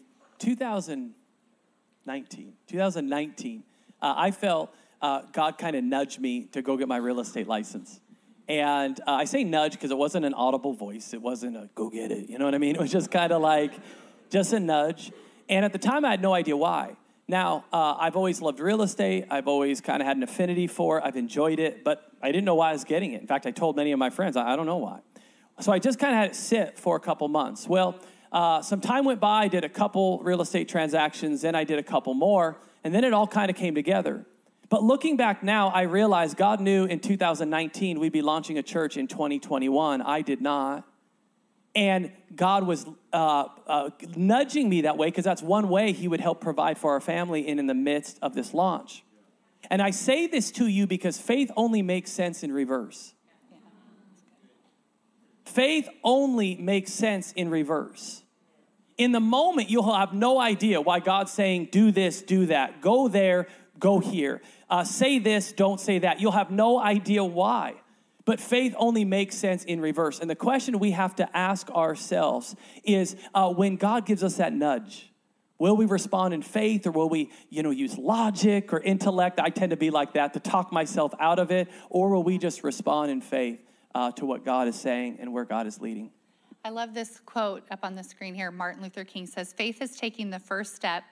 2019, 2.06 2.54
2019, 2.68 3.64
uh, 4.02 4.14
I 4.18 4.32
felt 4.32 4.74
uh, 5.02 5.22
God 5.32 5.60
kind 5.60 5.76
of 5.76 5.84
nudged 5.84 6.20
me 6.20 6.46
to 6.46 6.62
go 6.64 6.76
get 6.76 6.88
my 6.88 6.98
real 6.98 7.20
estate 7.20 7.48
license. 7.48 8.00
And 8.48 9.00
uh, 9.02 9.12
I 9.12 9.26
say 9.26 9.44
nudge 9.44 9.74
because 9.74 9.92
it 9.92 9.98
wasn't 9.98 10.26
an 10.26 10.34
audible 10.34 10.74
voice. 10.74 11.14
It 11.14 11.22
wasn't 11.22 11.58
a 11.58 11.70
go 11.76 11.90
get 11.92 12.12
it. 12.12 12.28
You 12.28 12.40
know 12.40 12.46
what 12.46 12.56
I 12.56 12.58
mean? 12.58 12.76
It 12.76 12.82
was 12.82 12.92
just 12.92 13.12
kind 13.12 13.32
of 13.32 13.42
like 13.42 13.74
just 14.32 14.52
a 14.52 14.60
nudge. 14.60 15.12
And 15.48 15.64
at 15.64 15.74
the 15.74 15.80
time, 15.80 16.04
I 16.04 16.12
had 16.12 16.22
no 16.22 16.34
idea 16.34 16.58
why. 16.58 16.96
Now, 17.28 17.66
uh, 17.72 17.96
I've 18.00 18.16
always 18.16 18.42
loved 18.42 18.60
real 18.60 18.82
estate. 18.82 19.26
I've 19.30 19.48
always 19.48 19.80
kind 19.80 20.02
of 20.02 20.08
had 20.08 20.18
an 20.18 20.24
affinity 20.24 20.66
for 20.66 20.98
it. 20.98 21.04
I've 21.06 21.16
enjoyed 21.18 21.60
it, 21.60 21.84
but 21.84 22.12
I 22.22 22.32
didn't 22.32 22.46
know 22.46 22.56
why 22.56 22.70
I 22.70 22.74
was 22.74 22.84
getting 22.84 23.14
it. 23.14 23.22
In 23.22 23.28
fact, 23.28 23.46
I 23.46 23.52
told 23.52 23.76
many 23.76 23.92
of 23.92 24.00
my 24.00 24.10
friends, 24.10 24.36
I, 24.36 24.54
I 24.54 24.56
don't 24.56 24.66
know 24.66 24.78
why. 24.78 25.02
So 25.60 25.72
I 25.72 25.78
just 25.78 26.00
kind 26.00 26.14
of 26.14 26.18
had 26.18 26.32
it 26.32 26.36
sit 26.36 26.80
for 26.80 26.96
a 26.96 27.00
couple 27.00 27.28
months. 27.28 27.68
Well, 27.68 27.96
uh, 28.32 28.62
some 28.62 28.80
time 28.80 29.06
went 29.06 29.20
by, 29.20 29.44
I 29.44 29.48
did 29.48 29.64
a 29.64 29.70
couple 29.70 30.20
real 30.20 30.42
estate 30.42 30.70
transactions, 30.70 31.42
then 31.42 31.56
I 31.56 31.64
did 31.64 31.80
a 31.80 31.84
couple 31.84 32.14
more, 32.14 32.58
and 32.84 32.96
then 32.96 33.04
it 33.04 33.14
all 33.14 33.28
kind 33.28 33.50
of 33.50 33.58
came 33.58 33.76
together. 33.76 34.26
But 34.70 34.84
looking 34.84 35.18
back 35.18 35.44
now, 35.44 35.68
I 35.68 35.82
realize 35.82 36.34
God 36.34 36.62
knew 36.62 36.86
in 36.86 37.02
2019 37.02 38.00
we'd 38.00 38.14
be 38.14 38.22
launching 38.22 38.58
a 38.58 38.64
church 38.64 38.96
in 38.96 39.08
2021. 39.08 40.02
I 40.02 40.22
did 40.22 40.42
not. 40.42 40.88
And 41.76 42.12
God 42.34 42.66
was 42.66 42.86
uh, 43.12 43.46
uh, 43.68 43.90
nudging 44.16 44.70
me 44.70 44.82
that 44.82 44.98
way 44.98 45.08
because 45.08 45.26
that's 45.26 45.42
one 45.42 45.68
way 45.68 45.92
He 45.92 46.08
would 46.08 46.22
help 46.22 46.40
provide 46.40 46.78
for 46.78 46.92
our 46.92 47.02
family 47.02 47.48
and 47.48 47.60
in 47.60 47.68
the 47.68 47.74
midst 47.74 48.18
of 48.22 48.34
this 48.34 48.54
launch. 48.54 49.04
And 49.70 49.82
I 49.82 49.92
say 49.92 50.28
this 50.28 50.52
to 50.52 50.68
you 50.68 50.88
because 50.88 51.18
faith 51.18 51.52
only 51.58 51.82
makes 51.82 52.12
sense 52.12 52.42
in 52.42 52.52
reverse. 52.54 53.14
Faith 55.46 55.90
only 56.04 56.56
makes 56.56 56.94
sense 56.94 57.34
in 57.34 57.50
reverse. 57.50 58.21
In 58.98 59.12
the 59.12 59.20
moment, 59.20 59.70
you'll 59.70 59.94
have 59.94 60.14
no 60.14 60.40
idea 60.40 60.82
why 60.82 61.00
God's 61.00 61.32
saying, 61.32 61.70
do 61.72 61.92
this, 61.92 62.22
do 62.22 62.48
that, 62.48 62.82
go 62.82 63.08
there, 63.08 63.48
go 63.80 64.00
here, 64.00 64.42
uh, 64.70 64.84
say 64.84 65.20
this, 65.20 65.52
don't 65.52 65.80
say 65.80 66.00
that. 66.00 66.22
You'll 66.22 66.32
have 66.32 66.52
no 66.52 66.80
idea 66.80 67.24
why. 67.24 67.76
But 68.26 68.40
faith 68.40 68.76
only 68.78 69.04
makes 69.04 69.36
sense 69.36 69.64
in 69.64 69.82
reverse. 69.82 70.20
And 70.20 70.30
the 70.30 70.36
question 70.36 70.80
we 70.80 70.92
have 70.92 71.16
to 71.16 71.38
ask 71.38 71.70
ourselves 71.72 72.56
is 72.84 73.16
uh, 73.34 73.50
when 73.50 73.78
God 73.78 74.06
gives 74.06 74.24
us 74.24 74.38
that 74.38 74.54
nudge, 74.54 75.12
will 75.58 75.76
we 75.76 75.86
respond 75.86 76.34
in 76.34 76.42
faith 76.42 76.86
or 76.86 76.92
will 76.92 77.10
we, 77.10 77.32
you 77.50 77.64
know, 77.64 77.72
use 77.72 77.98
logic 77.98 78.74
or 78.74 78.80
intellect? 78.80 79.40
I 79.40 79.50
tend 79.50 79.72
to 79.72 79.78
be 79.78 79.90
like 79.90 80.14
that 80.14 80.34
to 80.34 80.40
talk 80.40 80.72
myself 80.72 81.14
out 81.20 81.40
of 81.40 81.52
it. 81.52 81.68
Or 81.90 82.10
will 82.10 82.24
we 82.24 82.38
just 82.38 82.64
respond 82.64 83.12
in 83.12 83.22
faith 83.22 83.60
uh, 83.96 84.12
to 84.14 84.26
what 84.26 84.46
God 84.46 84.68
is 84.68 84.80
saying 84.80 85.18
and 85.20 85.34
where 85.34 85.46
God 85.46 85.66
is 85.66 85.82
leading? 85.82 86.12
I 86.64 86.70
love 86.70 86.94
this 86.94 87.20
quote 87.26 87.64
up 87.72 87.80
on 87.84 87.96
the 87.96 88.04
screen 88.04 88.36
here. 88.36 88.52
Martin 88.52 88.84
Luther 88.84 89.04
King 89.04 89.26
says, 89.26 89.52
Faith 89.52 89.82
is 89.82 89.96
taking 89.96 90.30
the 90.30 90.40
first 90.40 90.76
step 90.76 91.04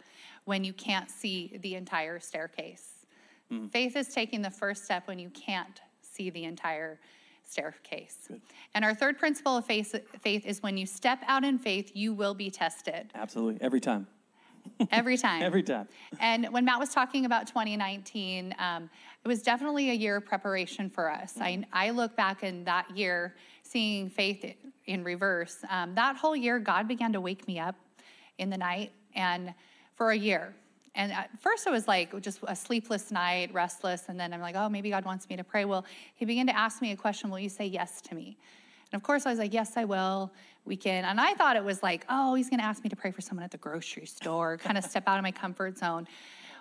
when 0.46 0.64
you 0.64 0.74
can't 0.74 1.10
see 1.10 1.58
the 1.62 1.76
entire 1.76 2.20
staircase. 2.20 3.06
Mm. 3.52 3.72
Faith 3.72 3.96
is 3.96 4.10
taking 4.10 4.42
the 4.42 4.52
first 4.52 4.86
step 4.86 5.08
when 5.08 5.18
you 5.18 5.30
can't 5.30 5.82
see 6.02 6.30
the 6.30 6.44
entire 6.44 7.00
staircase. 7.44 8.18
Good. 8.28 8.42
And 8.76 8.86
our 8.86 8.94
third 8.94 9.18
principle 9.18 9.58
of 9.58 9.66
faith, 9.66 9.96
faith 10.22 10.46
is 10.46 10.62
when 10.62 10.78
you 10.78 10.86
step 10.86 11.20
out 11.28 11.44
in 11.44 11.58
faith, 11.58 11.92
you 11.96 12.14
will 12.14 12.36
be 12.36 12.52
tested. 12.52 13.12
Absolutely, 13.16 13.60
every 13.62 13.80
time. 13.80 14.08
Every 14.92 15.18
time. 15.18 15.42
Every 15.42 15.64
time. 15.64 15.88
And 16.20 16.48
when 16.52 16.66
Matt 16.66 16.80
was 16.80 16.90
talking 16.90 17.26
about 17.26 17.48
2019, 17.48 18.54
um, 18.60 18.90
it 19.24 19.28
was 19.28 19.42
definitely 19.42 19.90
a 19.90 19.94
year 19.94 20.18
of 20.18 20.26
preparation 20.26 20.90
for 20.90 21.10
us. 21.12 21.36
I, 21.40 21.64
I 21.74 21.90
look 21.90 22.16
back 22.16 22.44
in 22.44 22.64
that 22.66 22.86
year, 22.96 23.36
seeing 23.70 24.10
faith 24.10 24.56
in 24.86 25.04
reverse. 25.04 25.58
Um, 25.70 25.96
that 25.96 26.16
whole 26.16 26.36
year, 26.36 26.60
God 26.60 26.88
began 26.88 27.14
to 27.14 27.22
wake 27.22 27.48
me 27.48 27.60
up 27.60 27.76
in 28.38 28.50
the 28.50 28.58
night, 28.58 28.92
and 29.16 29.54
for 29.96 30.12
a 30.12 30.18
year. 30.18 30.54
And 30.96 31.12
at 31.12 31.30
first, 31.40 31.68
it 31.68 31.72
was 31.72 31.88
like 31.88 32.20
just 32.22 32.40
a 32.48 32.56
sleepless 32.56 33.12
night, 33.12 33.54
restless. 33.54 34.04
And 34.08 34.20
then 34.20 34.34
I'm 34.34 34.42
like, 34.42 34.56
oh, 34.56 34.70
maybe 34.70 34.90
God 34.90 35.06
wants 35.06 35.30
me 35.30 35.36
to 35.36 35.44
pray. 35.44 35.66
Well, 35.66 35.86
he 36.16 36.26
began 36.26 36.48
to 36.48 36.58
ask 36.58 36.82
me 36.82 36.92
a 36.92 36.96
question 36.96 37.30
Will 37.30 37.40
you 37.40 37.50
say 37.50 37.66
yes 37.66 38.02
to 38.02 38.16
me? 38.16 38.38
And 38.92 39.00
of 39.00 39.04
course, 39.04 39.26
I 39.26 39.30
was 39.30 39.38
like, 39.38 39.54
yes, 39.54 39.78
I 39.78 39.86
will. 39.86 40.32
We 40.66 40.76
can. 40.76 41.06
And 41.06 41.20
I 41.20 41.36
thought 41.36 41.56
it 41.56 41.64
was 41.64 41.84
like, 41.84 42.06
oh, 42.10 42.34
he's 42.34 42.50
going 42.50 42.60
to 42.60 42.66
ask 42.66 42.84
me 42.84 42.90
to 42.90 42.96
pray 42.96 43.12
for 43.12 43.22
someone 43.22 43.44
at 43.44 43.52
the 43.52 43.58
grocery 43.58 44.08
store, 44.08 44.58
kind 44.58 44.78
of 44.78 44.84
step 44.84 45.04
out 45.06 45.18
of 45.18 45.24
my 45.24 45.32
comfort 45.32 45.78
zone. 45.78 46.08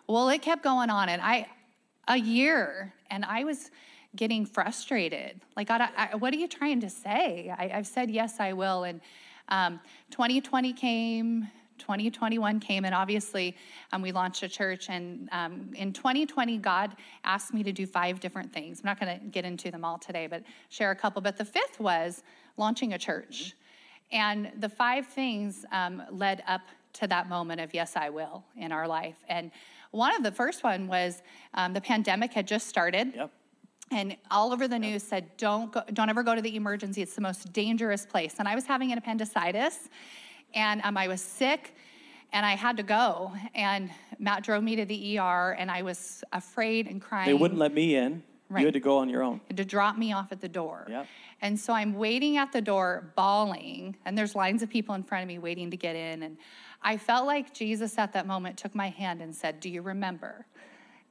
Well, 0.06 0.28
it 0.28 0.42
kept 0.42 0.62
going 0.62 0.90
on. 0.90 1.08
And 1.08 1.22
I, 1.22 1.46
a 2.06 2.18
year, 2.18 2.92
and 3.10 3.24
I 3.24 3.44
was 3.44 3.70
getting 4.18 4.44
frustrated. 4.44 5.40
Like, 5.56 5.68
God, 5.68 5.80
I, 5.80 6.16
what 6.16 6.34
are 6.34 6.36
you 6.36 6.48
trying 6.48 6.80
to 6.80 6.90
say? 6.90 7.54
I, 7.56 7.68
have 7.68 7.86
said, 7.86 8.10
yes, 8.10 8.40
I 8.40 8.52
will. 8.52 8.82
And 8.82 9.00
um, 9.48 9.80
2020 10.10 10.72
came, 10.72 11.48
2021 11.78 12.58
came, 12.58 12.84
and 12.84 12.92
obviously 12.92 13.56
um, 13.92 14.02
we 14.02 14.10
launched 14.10 14.42
a 14.42 14.48
church. 14.48 14.90
And 14.90 15.28
um, 15.30 15.70
in 15.74 15.92
2020, 15.92 16.58
God 16.58 16.96
asked 17.22 17.54
me 17.54 17.62
to 17.62 17.70
do 17.70 17.86
five 17.86 18.18
different 18.18 18.52
things. 18.52 18.80
I'm 18.80 18.88
not 18.88 19.00
going 19.00 19.20
to 19.20 19.24
get 19.26 19.44
into 19.44 19.70
them 19.70 19.84
all 19.84 19.98
today, 19.98 20.26
but 20.26 20.42
share 20.68 20.90
a 20.90 20.96
couple. 20.96 21.22
But 21.22 21.38
the 21.38 21.44
fifth 21.44 21.78
was 21.78 22.24
launching 22.56 22.94
a 22.94 22.98
church. 22.98 23.54
And 24.10 24.50
the 24.58 24.68
five 24.68 25.06
things 25.06 25.64
um, 25.70 26.02
led 26.10 26.42
up 26.48 26.62
to 26.94 27.06
that 27.06 27.28
moment 27.28 27.60
of 27.60 27.72
yes, 27.72 27.94
I 27.94 28.10
will 28.10 28.42
in 28.56 28.72
our 28.72 28.88
life. 28.88 29.16
And 29.28 29.52
one 29.92 30.12
of 30.16 30.24
the 30.24 30.32
first 30.32 30.64
one 30.64 30.88
was 30.88 31.22
um, 31.54 31.72
the 31.72 31.80
pandemic 31.80 32.32
had 32.32 32.48
just 32.48 32.66
started. 32.66 33.12
Yep 33.14 33.30
and 33.90 34.16
all 34.30 34.52
over 34.52 34.68
the 34.68 34.78
news 34.78 35.02
said 35.02 35.24
don't 35.36 35.72
go, 35.72 35.82
don't 35.92 36.08
ever 36.08 36.22
go 36.22 36.34
to 36.34 36.42
the 36.42 36.56
emergency 36.56 37.02
it's 37.02 37.14
the 37.14 37.20
most 37.20 37.52
dangerous 37.52 38.04
place 38.04 38.36
and 38.38 38.46
i 38.46 38.54
was 38.54 38.66
having 38.66 38.92
an 38.92 38.98
appendicitis 38.98 39.88
and 40.54 40.80
um, 40.84 40.96
I 40.96 41.08
was 41.08 41.20
sick 41.20 41.74
and 42.32 42.44
I 42.44 42.56
had 42.56 42.76
to 42.76 42.82
go. 42.82 43.32
And 43.54 43.90
Matt 44.18 44.44
drove 44.44 44.62
me 44.62 44.76
to 44.76 44.84
the 44.84 45.18
ER, 45.18 45.56
and 45.58 45.70
I 45.70 45.82
was 45.82 46.22
afraid 46.32 46.86
and 46.86 47.00
crying. 47.00 47.26
They 47.26 47.34
wouldn't 47.34 47.58
let 47.58 47.72
me 47.72 47.96
in. 47.96 48.22
Right. 48.50 48.60
You 48.60 48.66
had 48.66 48.74
to 48.74 48.80
go 48.80 48.98
on 48.98 49.08
your 49.10 49.22
own. 49.22 49.40
To 49.54 49.64
drop 49.64 49.98
me 49.98 50.12
off 50.12 50.32
at 50.32 50.40
the 50.40 50.48
door. 50.48 50.86
Yep. 50.88 51.06
And 51.42 51.58
so 51.60 51.72
I'm 51.72 51.94
waiting 51.94 52.38
at 52.38 52.50
the 52.50 52.62
door, 52.62 53.12
bawling, 53.14 53.96
and 54.04 54.16
there's 54.16 54.34
lines 54.34 54.62
of 54.62 54.70
people 54.70 54.94
in 54.94 55.02
front 55.02 55.22
of 55.22 55.28
me 55.28 55.38
waiting 55.38 55.70
to 55.70 55.76
get 55.76 55.94
in. 55.94 56.22
And 56.22 56.38
I 56.82 56.96
felt 56.96 57.26
like 57.26 57.52
Jesus 57.52 57.98
at 57.98 58.12
that 58.14 58.26
moment 58.26 58.56
took 58.56 58.74
my 58.74 58.88
hand 58.88 59.20
and 59.20 59.34
said, 59.34 59.60
Do 59.60 59.68
you 59.68 59.82
remember? 59.82 60.46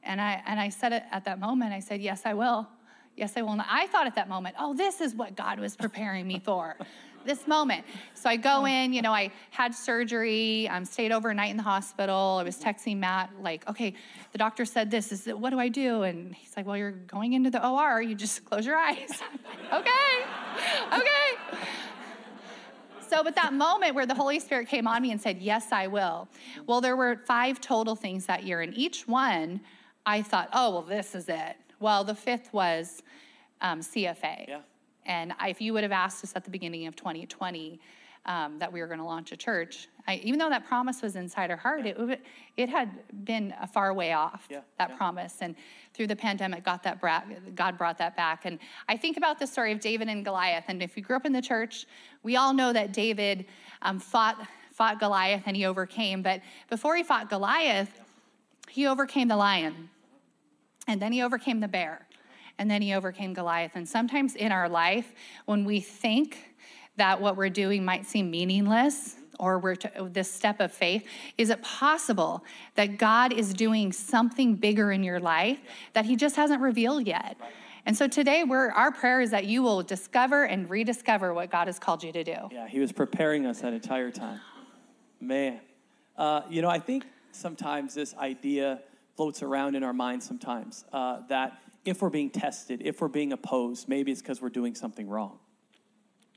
And 0.08 0.22
I, 0.22 0.42
and 0.48 0.60
I 0.60 0.70
said 0.70 0.94
it 0.94 1.04
at 1.12 1.26
that 1.26 1.40
moment, 1.40 1.74
I 1.74 1.80
said, 1.80 2.02
Yes, 2.02 2.22
I 2.26 2.34
will. 2.34 2.68
Yes, 3.16 3.34
I 3.36 3.42
will. 3.42 3.58
I 3.68 3.88
thought 3.88 4.06
at 4.06 4.16
that 4.16 4.30
moment, 4.30 4.56
oh, 4.60 4.76
this 4.76 5.02
is 5.02 5.16
what 5.16 5.36
God 5.36 5.60
was 5.60 5.76
preparing 5.76 6.28
me 6.28 6.40
for 6.40 6.78
this 7.26 7.48
moment. 7.48 7.84
So 8.14 8.30
I 8.30 8.38
go 8.38 8.66
in, 8.66 8.94
you 8.94 9.02
know, 9.02 9.12
I 9.12 9.32
had 9.50 9.74
surgery, 9.74 10.70
um, 10.70 10.86
stayed 10.86 11.12
overnight 11.12 11.50
in 11.50 11.58
the 11.58 11.64
hospital. 11.64 12.38
I 12.40 12.44
was 12.44 12.58
texting 12.58 12.98
Matt, 12.98 13.32
like, 13.42 13.68
okay, 13.68 13.96
the 14.34 14.38
doctor 14.38 14.66
said 14.66 14.92
this. 14.92 15.12
Is 15.12 15.26
it, 15.26 15.38
what 15.38 15.50
do 15.50 15.60
I 15.60 15.68
do? 15.68 16.04
And 16.04 16.34
he's 16.36 16.56
like, 16.56 16.68
well, 16.68 16.78
you're 16.78 16.92
going 16.92 17.34
into 17.34 17.50
the 17.50 17.68
OR. 17.68 18.02
You 18.04 18.14
just 18.14 18.46
close 18.50 18.68
your 18.68 18.78
eyes. 18.78 19.10
okay, 19.74 20.26
okay. 20.94 21.58
So, 23.10 23.24
but 23.24 23.36
that 23.36 23.54
moment 23.54 23.96
where 23.96 24.06
the 24.06 24.14
Holy 24.14 24.40
Spirit 24.40 24.68
came 24.68 24.88
on 24.88 25.02
me 25.02 25.12
and 25.12 25.20
said, 25.20 25.38
Yes, 25.40 25.72
I 25.72 25.88
will. 25.88 26.28
Well, 26.66 26.82
there 26.82 26.98
were 26.98 27.22
five 27.26 27.62
total 27.62 27.96
things 27.96 28.26
that 28.26 28.44
year, 28.44 28.62
and 28.62 28.78
each 28.78 29.08
one 29.08 29.62
I 30.08 30.22
thought, 30.22 30.50
Oh, 30.54 30.72
well, 30.72 30.82
this 30.82 31.14
is 31.14 31.30
it. 31.30 31.58
Well, 31.80 32.04
the 32.04 32.16
fifth 32.16 32.52
was 32.54 33.04
um, 33.62 33.82
CFA. 33.82 34.48
Yeah. 34.48 34.62
And 35.06 35.34
if 35.46 35.62
you 35.62 35.74
would 35.74 35.84
have 35.84 35.92
asked 35.92 36.24
us 36.24 36.34
at 36.36 36.44
the 36.44 36.50
beginning 36.50 36.88
of 36.88 36.96
2020 36.96 37.80
um, 38.26 38.58
that 38.60 38.72
we 38.72 38.82
were 38.82 38.88
going 38.88 39.00
to 39.00 39.06
launch 39.06 39.32
a 39.32 39.38
church, 39.38 39.88
I, 40.08 40.16
even 40.24 40.40
though 40.40 40.50
that 40.50 40.66
promise 40.66 41.02
was 41.02 41.16
inside 41.16 41.52
our 41.52 41.58
heart, 41.58 41.86
it, 41.86 42.22
it 42.56 42.70
had 42.70 42.90
been 43.26 43.54
a 43.62 43.68
far 43.68 43.94
way 43.94 44.14
off, 44.14 44.48
yeah, 44.50 44.62
that 44.78 44.90
yeah. 44.90 44.98
promise. 44.98 45.38
And 45.42 45.56
through 45.94 46.08
the 46.08 46.16
pandemic, 46.16 46.64
got 46.64 46.84
that 46.84 47.00
bra- 47.00 47.24
God 47.56 47.78
brought 47.78 47.98
that 47.98 48.16
back. 48.16 48.46
And 48.46 48.60
I 48.88 48.98
think 48.98 49.18
about 49.18 49.40
the 49.40 49.48
story 49.48 49.72
of 49.72 49.80
David 49.80 50.08
and 50.08 50.24
Goliath. 50.24 50.66
And 50.68 50.82
if 50.82 50.96
you 50.96 51.04
grew 51.04 51.16
up 51.18 51.26
in 51.26 51.34
the 51.34 51.42
church, 51.42 51.86
we 52.24 52.38
all 52.38 52.54
know 52.54 52.72
that 52.74 52.94
David 52.94 53.46
um, 53.82 54.00
fought, 54.00 54.46
fought 54.72 55.00
Goliath 55.00 55.44
and 55.46 55.56
he 55.56 55.66
overcame. 55.66 56.22
But 56.22 56.42
before 56.70 56.96
he 56.96 57.04
fought 57.04 57.30
Goliath, 57.30 58.00
he 58.70 58.88
overcame 58.88 59.28
the 59.28 59.38
lion. 59.38 59.90
And 60.88 61.02
then 61.02 61.12
he 61.12 61.22
overcame 61.22 61.60
the 61.60 61.68
bear 61.68 62.08
and 62.58 62.70
then 62.70 62.82
he 62.82 62.94
overcame 62.94 63.34
Goliath. 63.34 63.72
And 63.76 63.88
sometimes 63.88 64.36
in 64.36 64.52
our 64.52 64.70
life, 64.70 65.14
when 65.46 65.66
we 65.66 65.80
think 65.80 66.56
that 66.96 67.22
what 67.22 67.38
we're 67.38 67.50
doing 67.50 67.86
might 67.86 68.06
seem 68.06 68.32
meaningless, 68.32 69.16
or 69.40 69.60
we're 69.60 69.76
to, 69.76 70.10
this 70.12 70.32
step 70.32 70.60
of 70.60 70.72
faith, 70.72 71.06
is 71.38 71.52
it 71.52 71.62
possible 71.62 72.44
that 72.74 72.98
God 72.98 73.32
is 73.32 73.54
doing 73.54 73.92
something 73.92 74.56
bigger 74.56 74.92
in 74.92 75.04
your 75.04 75.20
life 75.20 75.60
that 75.94 76.06
He 76.06 76.16
just 76.16 76.36
hasn't 76.36 76.62
revealed 76.62 77.06
yet? 77.06 77.38
And 77.86 77.96
so 77.96 78.08
today, 78.08 78.44
our 78.50 78.92
prayer 78.92 79.22
is 79.22 79.30
that 79.32 79.46
you 79.46 79.62
will 79.62 79.84
discover 79.84 80.46
and 80.46 80.70
rediscover 80.70 81.34
what 81.34 81.52
God 81.52 81.68
has 81.68 81.78
called 81.80 82.04
you 82.04 82.12
to 82.12 82.24
do. 82.24 82.36
Yeah, 82.52 82.68
He 82.68 82.80
was 82.80 82.92
preparing 82.92 83.46
us 83.46 83.62
that 83.62 83.74
entire 83.74 84.10
time. 84.10 84.42
Man, 85.22 85.60
uh, 86.18 86.42
you 86.50 86.64
know, 86.64 86.70
I 86.70 86.80
think 86.80 87.06
sometimes 87.32 87.94
this 87.94 88.16
idea 88.16 88.82
floats 89.18 89.42
around 89.42 89.76
in 89.76 89.84
our 89.84 89.94
minds 89.94 90.26
sometimes 90.26 90.86
uh, 90.94 91.22
that 91.28 91.60
if 91.84 92.02
we're 92.02 92.10
being 92.10 92.30
tested, 92.30 92.82
if 92.86 93.02
we're 93.02 93.08
being 93.08 93.34
opposed, 93.34 93.90
maybe 93.90 94.12
it's 94.12 94.22
because 94.22 94.42
we're 94.42 94.50
doing 94.50 94.76
something 94.76 95.10
wrong. 95.10 95.40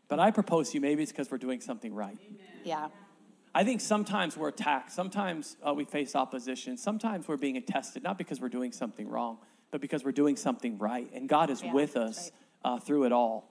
But 0.08 0.18
I 0.18 0.30
propose 0.30 0.70
to 0.70 0.74
you, 0.74 0.80
maybe 0.80 1.02
it's 1.02 1.12
because 1.12 1.30
we're 1.30 1.38
doing 1.38 1.60
something 1.60 1.94
right. 1.94 2.18
Yeah. 2.64 2.88
I 3.54 3.64
think 3.64 3.80
sometimes 3.80 4.36
we're 4.36 4.48
attacked. 4.48 4.92
Sometimes 4.92 5.56
uh, 5.64 5.74
we 5.74 5.84
face 5.84 6.16
opposition. 6.16 6.76
Sometimes 6.76 7.28
we're 7.28 7.36
being 7.36 7.60
tested, 7.62 8.02
not 8.02 8.16
because 8.16 8.40
we're 8.40 8.48
doing 8.48 8.72
something 8.72 9.08
wrong, 9.08 9.38
but 9.70 9.80
because 9.80 10.02
we're 10.02 10.12
doing 10.12 10.36
something 10.36 10.78
right. 10.78 11.08
And 11.12 11.28
God 11.28 11.50
is 11.50 11.62
yeah, 11.62 11.72
with 11.72 11.96
us 11.96 12.30
right. 12.64 12.72
uh, 12.72 12.78
through 12.78 13.04
it 13.04 13.12
all. 13.12 13.50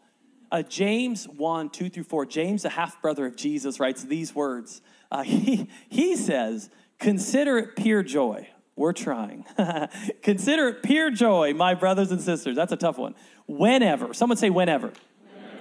Uh, 0.52 0.64
James 0.64 1.28
1, 1.28 1.70
2 1.70 1.90
through 1.90 2.04
4, 2.04 2.26
James, 2.26 2.64
the 2.64 2.70
half 2.70 3.02
brother 3.02 3.26
of 3.26 3.36
Jesus, 3.36 3.80
writes 3.80 4.04
these 4.04 4.34
words. 4.34 4.82
Uh, 5.12 5.22
he, 5.24 5.70
he 5.88 6.16
says, 6.16 6.70
Consider 6.98 7.58
it 7.58 7.76
pure 7.78 8.04
joy 8.04 8.50
we're 8.80 8.94
trying. 8.94 9.46
Consider 10.24 10.70
it 10.70 10.84
pure 10.84 11.12
joy, 11.12 11.54
my 11.54 11.76
brothers 11.76 12.12
and 12.12 12.22
sisters. 12.22 12.56
That's 12.56 12.72
a 12.72 12.78
tough 12.78 12.98
one. 12.98 13.14
Whenever, 13.46 14.14
someone 14.14 14.38
say 14.38 14.50
whenever. 14.50 14.94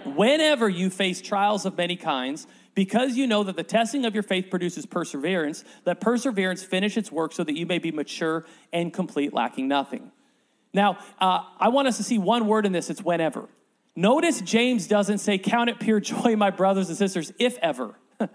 Whenever 0.05 0.69
you 0.69 0.89
face 0.89 1.21
trials 1.21 1.67
of 1.67 1.77
many 1.77 1.97
kinds, 1.97 2.47
because 2.77 3.17
you 3.17 3.27
know 3.27 3.43
that 3.43 3.57
the 3.57 3.65
testing 3.65 4.05
of 4.05 4.15
your 4.15 4.23
faith 4.23 4.51
produces 4.51 4.87
perseverance, 4.87 5.65
let 5.85 6.01
perseverance 6.01 6.63
finish 6.63 6.97
its 6.97 7.11
work 7.11 7.33
so 7.33 7.43
that 7.43 7.57
you 7.57 7.67
may 7.67 7.81
be 7.81 7.91
mature 7.91 8.47
and 8.73 8.93
complete, 8.93 9.35
lacking 9.35 9.67
nothing. 9.67 10.13
Now, 10.73 10.99
uh, 11.21 11.41
I 11.59 11.71
want 11.71 11.89
us 11.89 11.97
to 11.97 12.05
see 12.05 12.19
one 12.19 12.47
word 12.47 12.67
in 12.67 12.73
this 12.73 12.89
it's 12.89 13.03
whenever. 13.03 13.49
Notice 13.97 14.41
James 14.43 14.87
doesn't 14.87 15.19
say, 15.19 15.39
Count 15.39 15.69
it 15.71 15.81
pure 15.81 15.99
joy, 16.15 16.37
my 16.37 16.51
brothers 16.51 16.89
and 16.89 16.97
sisters, 16.97 17.33
if 17.41 17.59
ever 17.59 17.97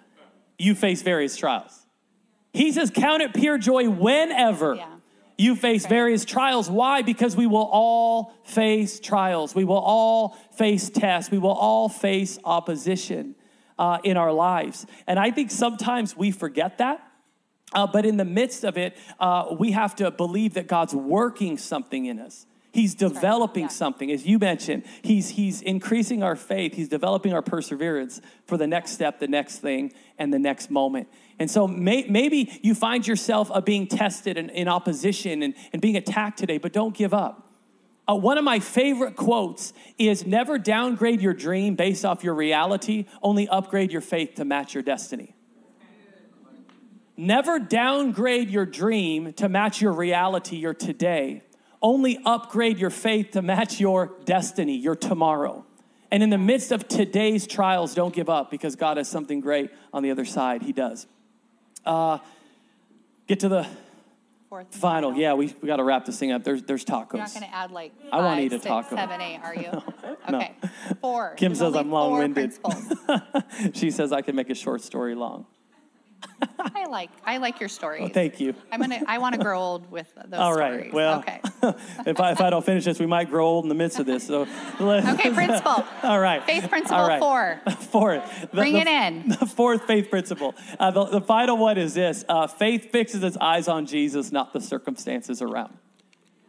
you 0.59 0.75
face 0.75 1.01
various 1.01 1.37
trials. 1.37 1.82
He 2.53 2.71
says, 2.71 2.91
Count 2.91 3.21
it 3.21 3.33
pure 3.33 3.57
joy 3.57 3.89
whenever 3.89 4.75
yeah. 4.75 4.87
you 5.37 5.55
face 5.55 5.85
various 5.85 6.23
trials. 6.23 6.69
Why? 6.69 7.01
Because 7.01 7.35
we 7.35 7.47
will 7.47 7.67
all 7.71 8.33
face 8.45 8.99
trials. 8.99 9.55
We 9.55 9.65
will 9.65 9.75
all 9.79 10.37
face 10.55 10.89
tests. 10.89 11.31
We 11.31 11.39
will 11.39 11.51
all 11.51 11.89
face 11.89 12.39
opposition 12.43 13.35
uh, 13.77 13.97
in 14.03 14.17
our 14.17 14.31
lives. 14.31 14.85
And 15.07 15.19
I 15.19 15.31
think 15.31 15.51
sometimes 15.51 16.15
we 16.15 16.31
forget 16.31 16.77
that. 16.77 17.05
Uh, 17.73 17.87
but 17.87 18.05
in 18.05 18.17
the 18.17 18.25
midst 18.25 18.63
of 18.63 18.77
it, 18.77 18.95
uh, 19.19 19.55
we 19.57 19.71
have 19.71 19.95
to 19.95 20.11
believe 20.11 20.53
that 20.53 20.67
God's 20.67 20.93
working 20.93 21.57
something 21.57 22.05
in 22.05 22.19
us. 22.19 22.45
He's 22.73 22.95
developing 22.95 23.65
yeah. 23.65 23.69
something, 23.69 24.12
as 24.12 24.25
you 24.25 24.39
mentioned. 24.39 24.83
He's, 25.03 25.29
he's 25.29 25.62
increasing 25.62 26.23
our 26.23 26.36
faith. 26.36 26.73
He's 26.73 26.89
developing 26.89 27.31
our 27.31 27.43
perseverance 27.43 28.19
for 28.47 28.57
the 28.57 28.65
next 28.65 28.91
step, 28.93 29.19
the 29.19 29.27
next 29.27 29.59
thing, 29.59 29.93
and 30.17 30.33
the 30.33 30.39
next 30.39 30.71
moment. 30.71 31.07
And 31.38 31.51
so 31.51 31.67
may, 31.67 32.07
maybe 32.09 32.59
you 32.63 32.73
find 32.73 33.05
yourself 33.05 33.51
uh, 33.53 33.62
being 33.62 33.86
tested 33.86 34.39
and 34.39 34.49
in 34.49 34.67
opposition 34.67 35.43
and, 35.43 35.53
and 35.71 35.83
being 35.83 35.95
attacked 35.95 36.39
today, 36.39 36.57
but 36.57 36.73
don't 36.73 36.97
give 36.97 37.13
up. 37.13 37.47
Uh, 38.09 38.15
one 38.15 38.39
of 38.39 38.43
my 38.43 38.59
favorite 38.59 39.15
quotes 39.15 39.71
is 39.99 40.25
never 40.25 40.57
downgrade 40.57 41.21
your 41.21 41.33
dream 41.33 41.75
based 41.75 42.03
off 42.03 42.23
your 42.23 42.33
reality, 42.33 43.05
only 43.21 43.47
upgrade 43.49 43.91
your 43.91 44.01
faith 44.01 44.33
to 44.33 44.45
match 44.45 44.73
your 44.73 44.81
destiny. 44.81 45.36
Never 47.15 47.59
downgrade 47.59 48.49
your 48.49 48.65
dream 48.65 49.33
to 49.33 49.47
match 49.47 49.79
your 49.79 49.93
reality, 49.93 50.55
your 50.55 50.73
today. 50.73 51.43
Only 51.83 52.17
upgrade 52.25 52.79
your 52.79 52.89
faith 52.89 53.31
to 53.31 53.41
match 53.41 53.79
your 53.81 54.13
destiny, 54.23 54.77
your 54.77 54.95
tomorrow. 54.95 55.65
And 56.09 56.23
in 56.23 56.29
the 56.29 56.37
midst 56.37 56.71
of 56.71 56.87
today's 56.87 57.45
trials, 57.45 57.93
don't 57.93 58.13
give 58.13 58.29
up 58.29 58.49
because 58.49 58.77
God 58.77 58.97
has 58.97 59.09
something 59.09 59.41
great 59.41 59.69
on 59.91 60.01
the 60.01 60.09
other 60.11 60.25
side. 60.25 60.61
He 60.61 60.71
does. 60.71 61.05
Uh, 61.85 62.19
get 63.27 63.41
to 63.41 63.49
the 63.49 63.67
Fourth 64.47 64.75
final. 64.75 65.15
Yeah, 65.15 65.33
we, 65.33 65.53
we 65.61 65.67
got 65.67 65.77
to 65.77 65.83
wrap 65.83 66.05
this 66.05 66.19
thing 66.19 66.31
up. 66.31 66.43
There's, 66.43 66.61
there's 66.61 66.85
tacos. 66.85 67.13
You're 67.13 67.21
not 67.21 67.33
going 67.33 67.43
to 67.45 67.55
add 67.55 67.71
like 67.71 67.91
I 68.11 68.17
wanna 68.19 68.41
eat 68.41 68.53
a 68.53 68.57
six, 68.57 68.65
taco. 68.65 68.95
seven, 68.95 69.19
eight, 69.19 69.39
are 69.43 69.55
you? 69.55 69.71
No. 70.29 70.37
Okay. 70.37 70.55
Four. 71.01 71.33
Kim 71.35 71.49
There's 71.49 71.59
says 71.59 71.75
I'm 71.75 71.91
long 71.91 72.13
winded. 72.13 72.53
she 73.73 73.91
says 73.91 74.13
I 74.13 74.21
can 74.21 74.37
make 74.37 74.49
a 74.49 74.55
short 74.55 74.81
story 74.81 75.15
long. 75.15 75.47
I 76.59 76.86
like 76.86 77.09
I 77.25 77.38
like 77.38 77.59
your 77.59 77.69
stories. 77.69 78.03
Oh, 78.05 78.07
thank 78.07 78.39
you. 78.39 78.53
I'm 78.71 78.79
gonna 78.79 79.01
I 79.07 79.17
want 79.17 79.36
to 79.36 79.41
grow 79.41 79.59
old 79.59 79.89
with 79.91 80.12
those 80.27 80.39
All 80.39 80.53
right. 80.55 80.73
stories. 80.73 80.93
Well, 80.93 81.19
okay. 81.19 81.41
if, 82.05 82.19
I, 82.19 82.31
if 82.31 82.41
I 82.41 82.49
don't 82.49 82.65
finish 82.65 82.86
this, 82.86 82.99
we 82.99 83.05
might 83.05 83.29
grow 83.29 83.45
old 83.45 83.65
in 83.65 83.69
the 83.69 83.75
midst 83.75 83.99
of 83.99 84.05
this. 84.05 84.25
So, 84.27 84.47
let's- 84.79 85.07
Okay, 85.19 85.31
principle. 85.33 85.83
All 86.03 86.19
right. 86.19 86.43
Faith 86.43 86.69
principle 86.69 86.97
All 86.97 87.07
right. 87.07 87.19
four. 87.19 87.62
Fourth. 87.91 88.41
The- 88.41 88.47
Bring 88.47 88.73
the- 88.73 88.79
it 88.81 88.88
in. 88.88 89.29
The 89.29 89.45
fourth 89.45 89.86
faith 89.86 90.09
principle. 90.09 90.55
Uh, 90.79 90.91
the, 90.91 91.05
the 91.05 91.21
final 91.21 91.57
one 91.57 91.77
is 91.77 91.93
this 91.93 92.23
uh, 92.29 92.47
faith 92.47 92.91
fixes 92.91 93.23
its 93.23 93.38
eyes 93.41 93.67
on 93.67 93.86
Jesus, 93.86 94.31
not 94.31 94.53
the 94.53 94.62
circumstances 94.62 95.41
around. 95.41 95.77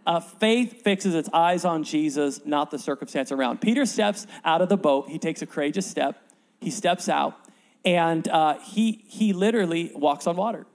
Uh, 0.07 0.21
faith 0.21 0.83
fixes 0.83 1.15
its 1.15 1.31
eyes 1.33 1.65
on 1.65 1.83
Jesus, 1.83 2.45
not 2.45 2.71
the 2.71 2.79
circumstance 2.79 3.33
around. 3.33 3.61
Peter 3.61 3.87
steps 3.87 4.27
out 4.45 4.61
of 4.61 4.69
the 4.69 4.77
boat. 4.77 5.09
He 5.09 5.19
takes 5.19 5.41
a 5.41 5.47
courageous 5.47 5.87
step. 5.87 6.21
He 6.61 6.71
steps 6.71 7.09
out, 7.09 7.39
and 7.85 8.27
uh, 8.29 8.59
he, 8.61 9.05
he 9.09 9.33
literally 9.33 9.93
walks 9.95 10.27
on 10.27 10.37
water. 10.37 10.67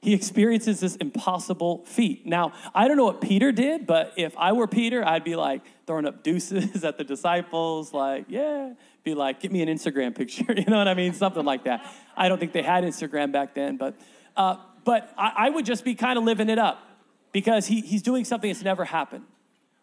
He 0.00 0.14
experiences 0.14 0.78
this 0.78 0.94
impossible 0.96 1.84
feat. 1.84 2.24
Now, 2.24 2.52
I 2.72 2.86
don't 2.86 2.96
know 2.96 3.04
what 3.04 3.20
Peter 3.20 3.50
did, 3.50 3.86
but 3.86 4.12
if 4.16 4.36
I 4.36 4.52
were 4.52 4.68
Peter, 4.68 5.04
I'd 5.04 5.24
be 5.24 5.34
like 5.34 5.62
throwing 5.86 6.06
up 6.06 6.22
deuces 6.22 6.84
at 6.84 6.98
the 6.98 7.04
disciples, 7.04 7.92
like, 7.92 8.26
yeah, 8.28 8.74
be 9.02 9.14
like, 9.14 9.40
get 9.40 9.50
me 9.50 9.60
an 9.62 9.68
Instagram 9.68 10.14
picture. 10.14 10.44
You 10.56 10.64
know 10.64 10.78
what 10.78 10.88
I 10.88 10.94
mean? 10.94 11.14
Something 11.14 11.44
like 11.44 11.64
that. 11.64 11.84
I 12.16 12.28
don't 12.28 12.38
think 12.38 12.52
they 12.52 12.62
had 12.62 12.84
Instagram 12.84 13.32
back 13.32 13.54
then, 13.54 13.76
but, 13.76 13.94
uh, 14.36 14.56
but 14.84 15.12
I, 15.16 15.32
I 15.36 15.50
would 15.50 15.66
just 15.66 15.84
be 15.84 15.94
kind 15.94 16.16
of 16.18 16.24
living 16.24 16.48
it 16.48 16.58
up 16.58 16.80
because 17.32 17.66
he, 17.66 17.80
he's 17.80 18.02
doing 18.02 18.24
something 18.24 18.50
that's 18.50 18.62
never 18.62 18.84
happened. 18.84 19.24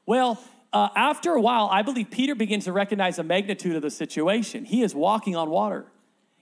Well, 0.06 0.42
uh, 0.72 0.90
after 0.96 1.32
a 1.32 1.42
while, 1.42 1.70
I 1.72 1.82
believe 1.82 2.10
Peter 2.12 2.36
begins 2.36 2.66
to 2.66 2.72
recognize 2.72 3.18
the 3.18 3.24
magnitude 3.24 3.76
of 3.76 3.82
the 3.82 3.90
situation. 3.90 4.66
He 4.66 4.82
is 4.82 4.94
walking 4.94 5.36
on 5.36 5.50
water. 5.50 5.86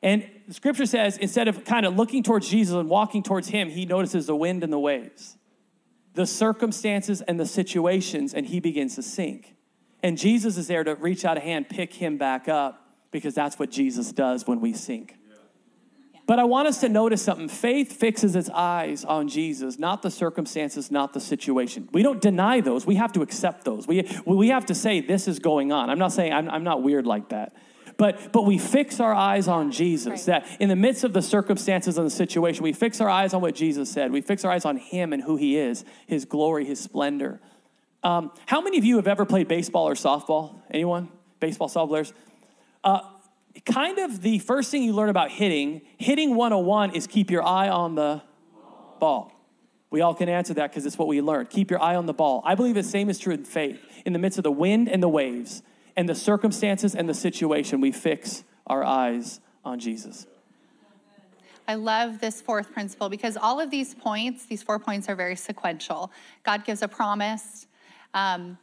And 0.03 0.29
the 0.47 0.53
scripture 0.53 0.85
says 0.85 1.17
instead 1.17 1.47
of 1.47 1.63
kind 1.63 1.85
of 1.85 1.95
looking 1.95 2.21
towards 2.21 2.49
Jesus 2.49 2.75
and 2.75 2.89
walking 2.89 3.23
towards 3.23 3.47
him, 3.47 3.69
he 3.69 3.85
notices 3.85 4.27
the 4.27 4.35
wind 4.35 4.63
and 4.63 4.71
the 4.71 4.77
waves, 4.77 5.37
the 6.13 6.27
circumstances 6.27 7.21
and 7.21 7.39
the 7.39 7.45
situations, 7.45 8.33
and 8.33 8.45
he 8.45 8.59
begins 8.59 8.95
to 8.95 9.01
sink. 9.01 9.55
And 10.03 10.17
Jesus 10.17 10.57
is 10.57 10.67
there 10.67 10.83
to 10.83 10.95
reach 10.95 11.23
out 11.23 11.37
a 11.37 11.39
hand, 11.39 11.69
pick 11.69 11.93
him 11.93 12.17
back 12.17 12.49
up, 12.49 12.85
because 13.11 13.33
that's 13.33 13.57
what 13.57 13.71
Jesus 13.71 14.11
does 14.11 14.45
when 14.45 14.59
we 14.59 14.73
sink. 14.73 15.15
But 16.25 16.39
I 16.39 16.43
want 16.45 16.67
us 16.67 16.79
to 16.81 16.89
notice 16.89 17.21
something. 17.21 17.49
Faith 17.49 17.93
fixes 17.93 18.35
its 18.35 18.49
eyes 18.49 19.03
on 19.03 19.27
Jesus, 19.27 19.77
not 19.77 20.01
the 20.01 20.11
circumstances, 20.11 20.89
not 20.91 21.13
the 21.13 21.19
situation. 21.19 21.89
We 21.91 22.01
don't 22.01 22.21
deny 22.21 22.61
those. 22.61 22.85
We 22.85 22.95
have 22.95 23.11
to 23.13 23.21
accept 23.21 23.65
those. 23.65 23.87
We, 23.87 24.09
we 24.25 24.49
have 24.49 24.65
to 24.67 24.75
say, 24.75 25.01
this 25.01 25.27
is 25.27 25.39
going 25.39 25.71
on. 25.71 25.89
I'm 25.89 25.99
not 25.99 26.13
saying 26.13 26.33
I'm, 26.33 26.49
I'm 26.49 26.63
not 26.63 26.81
weird 26.81 27.05
like 27.05 27.29
that. 27.29 27.53
But, 27.97 28.31
but 28.31 28.45
we 28.45 28.57
fix 28.57 28.99
our 28.99 29.13
eyes 29.13 29.47
on 29.47 29.71
Jesus. 29.71 30.27
Right. 30.27 30.43
That 30.43 30.47
in 30.59 30.69
the 30.69 30.75
midst 30.75 31.03
of 31.03 31.13
the 31.13 31.21
circumstances 31.21 31.97
and 31.97 32.05
the 32.05 32.11
situation, 32.11 32.63
we 32.63 32.73
fix 32.73 33.01
our 33.01 33.09
eyes 33.09 33.33
on 33.33 33.41
what 33.41 33.55
Jesus 33.55 33.91
said. 33.91 34.11
We 34.11 34.21
fix 34.21 34.43
our 34.45 34.51
eyes 34.51 34.65
on 34.65 34.77
Him 34.77 35.13
and 35.13 35.21
who 35.23 35.37
He 35.37 35.57
is, 35.57 35.85
His 36.07 36.25
glory, 36.25 36.65
His 36.65 36.79
splendor. 36.79 37.39
Um, 38.03 38.31
how 38.45 38.61
many 38.61 38.77
of 38.77 38.83
you 38.83 38.97
have 38.97 39.07
ever 39.07 39.25
played 39.25 39.47
baseball 39.47 39.87
or 39.87 39.93
softball? 39.93 40.59
Anyone? 40.71 41.09
Baseball, 41.39 41.69
softball 41.69 41.89
players? 41.89 42.13
Uh, 42.83 43.01
kind 43.65 43.99
of 43.99 44.21
the 44.21 44.39
first 44.39 44.71
thing 44.71 44.83
you 44.83 44.93
learn 44.93 45.09
about 45.09 45.31
hitting, 45.31 45.81
hitting 45.97 46.35
101 46.35 46.95
is 46.95 47.07
keep 47.07 47.31
your 47.31 47.43
eye 47.43 47.69
on 47.69 47.95
the 47.95 48.21
ball. 48.99 49.31
We 49.89 50.01
all 50.01 50.15
can 50.15 50.27
answer 50.27 50.55
that 50.55 50.71
because 50.71 50.85
it's 50.85 50.97
what 50.97 51.07
we 51.07 51.21
learned. 51.21 51.49
Keep 51.51 51.69
your 51.69 51.81
eye 51.81 51.95
on 51.95 52.07
the 52.07 52.13
ball. 52.13 52.41
I 52.45 52.55
believe 52.55 52.73
the 52.73 52.83
same 52.83 53.09
is 53.09 53.19
true 53.19 53.33
in 53.33 53.45
faith. 53.45 53.79
In 54.05 54.11
the 54.11 54.19
midst 54.19 54.39
of 54.39 54.43
the 54.43 54.51
wind 54.51 54.89
and 54.89 55.03
the 55.03 55.07
waves 55.07 55.61
and 55.95 56.09
the 56.09 56.15
circumstances 56.15 56.95
and 56.95 57.07
the 57.07 57.13
situation, 57.13 57.81
we 57.81 57.91
fix 57.91 58.43
our 58.67 58.83
eyes 58.83 59.39
on 59.63 59.79
Jesus. 59.79 60.27
I 61.67 61.75
love 61.75 62.19
this 62.19 62.41
fourth 62.41 62.73
principle 62.73 63.09
because 63.09 63.37
all 63.37 63.59
of 63.59 63.69
these 63.69 63.95
points, 63.95 64.45
these 64.45 64.61
four 64.61 64.79
points, 64.79 65.07
are 65.07 65.15
very 65.15 65.35
sequential. 65.35 66.11
God 66.43 66.65
gives 66.65 66.81
a 66.81 66.87
promise. 66.87 67.67
Um, 68.13 68.57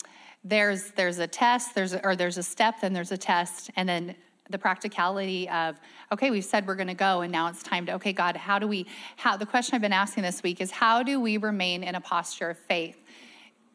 there's 0.45 0.91
there's 0.93 1.19
a 1.19 1.27
test. 1.27 1.75
There's 1.75 1.95
or 1.95 2.15
there's 2.15 2.37
a 2.37 2.43
step. 2.43 2.81
Then 2.81 2.93
there's 2.93 3.13
a 3.13 3.17
test, 3.17 3.71
and 3.77 3.89
then 3.89 4.15
the 4.51 4.59
practicality 4.59 5.49
of 5.49 5.81
okay, 6.13 6.31
we've 6.31 6.45
said 6.45 6.67
we're 6.67 6.75
going 6.75 6.89
to 6.89 6.95
go, 6.95 7.23
and 7.23 7.33
now 7.33 7.49
it's 7.49 7.63
time 7.63 7.87
to 7.87 7.95
okay, 7.95 8.13
God, 8.13 8.37
how 8.37 8.59
do 8.59 8.69
we? 8.69 8.87
How 9.17 9.37
the 9.37 9.47
question 9.47 9.75
I've 9.75 9.83
been 9.83 9.93
asking 9.93 10.23
this 10.23 10.43
week 10.43 10.61
is 10.61 10.71
how 10.71 11.03
do 11.03 11.21
we 11.21 11.39
remain 11.39 11.83
in 11.83 11.95
a 11.95 12.01
posture 12.01 12.51
of 12.51 12.59
faith? 12.59 13.00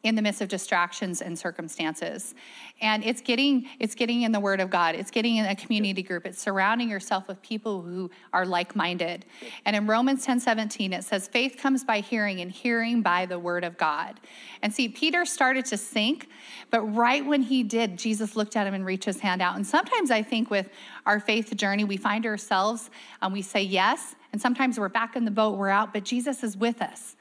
In 0.06 0.14
the 0.14 0.22
midst 0.22 0.40
of 0.40 0.48
distractions 0.48 1.20
and 1.20 1.36
circumstances. 1.36 2.34
And 2.80 3.04
it's 3.04 3.20
getting 3.20 3.68
it's 3.80 3.94
getting 3.94 4.22
in 4.22 4.30
the 4.30 4.38
word 4.38 4.60
of 4.60 4.70
god. 4.70 4.94
It's 4.94 5.10
getting 5.10 5.36
in 5.36 5.46
a 5.46 5.56
community 5.56 6.02
group. 6.02 6.26
It's 6.26 6.40
surrounding 6.40 6.88
yourself 6.88 7.26
with 7.26 7.42
people 7.42 7.82
who 7.82 8.10
are 8.32 8.46
like-minded. 8.46 9.24
And 9.64 9.74
in 9.74 9.86
romans 9.86 10.24
10 10.24 10.40
17 10.40 10.92
it 10.92 11.04
says 11.04 11.26
faith 11.26 11.56
comes 11.58 11.82
by 11.82 12.00
hearing 12.00 12.40
and 12.40 12.52
hearing 12.52 13.02
by 13.02 13.26
the 13.26 13.38
word 13.38 13.64
of 13.64 13.76
god. 13.76 14.20
And 14.62 14.72
see 14.72 14.88
peter 14.88 15.24
started 15.24 15.64
to 15.66 15.76
sink 15.76 16.28
but 16.70 16.82
right 16.82 17.24
when 17.26 17.42
he 17.42 17.62
did 17.64 17.98
jesus 17.98 18.36
looked 18.36 18.56
at 18.56 18.66
him 18.66 18.74
and 18.74 18.86
reached 18.86 19.06
his 19.06 19.18
hand 19.20 19.42
out. 19.42 19.56
And 19.56 19.66
sometimes 19.66 20.10
i 20.12 20.22
think 20.22 20.50
with 20.50 20.68
our 21.04 21.18
faith 21.18 21.54
journey 21.56 21.82
we 21.82 21.96
find 21.96 22.26
ourselves 22.26 22.90
and 23.20 23.32
we 23.32 23.42
say 23.42 23.62
yes 23.62 24.14
and 24.32 24.40
sometimes 24.40 24.78
we're 24.78 24.88
back 24.88 25.16
in 25.16 25.24
the 25.24 25.30
boat 25.32 25.58
we're 25.58 25.68
out 25.68 25.92
but 25.92 26.04
jesus 26.04 26.44
is 26.44 26.56
with 26.56 26.80
us 26.80 27.16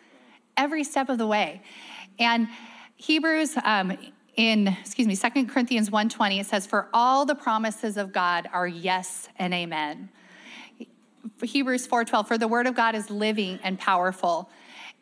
every 0.57 0.83
step 0.83 1.09
of 1.09 1.17
the 1.17 1.27
way. 1.27 1.61
And 2.19 2.47
Hebrews 2.97 3.57
um, 3.63 3.97
in 4.35 4.67
excuse 4.67 5.07
me, 5.07 5.15
2 5.15 5.45
Corinthians 5.47 5.89
1:20 5.89 6.39
it 6.39 6.45
says 6.45 6.65
for 6.65 6.89
all 6.93 7.25
the 7.25 7.35
promises 7.35 7.97
of 7.97 8.11
God 8.11 8.49
are 8.51 8.67
yes 8.67 9.29
and 9.37 9.53
amen. 9.53 10.09
Hebrews 11.41 11.87
4:12 11.87 12.27
for 12.27 12.37
the 12.37 12.47
word 12.47 12.67
of 12.67 12.75
God 12.75 12.95
is 12.95 13.09
living 13.09 13.59
and 13.63 13.77
powerful. 13.79 14.49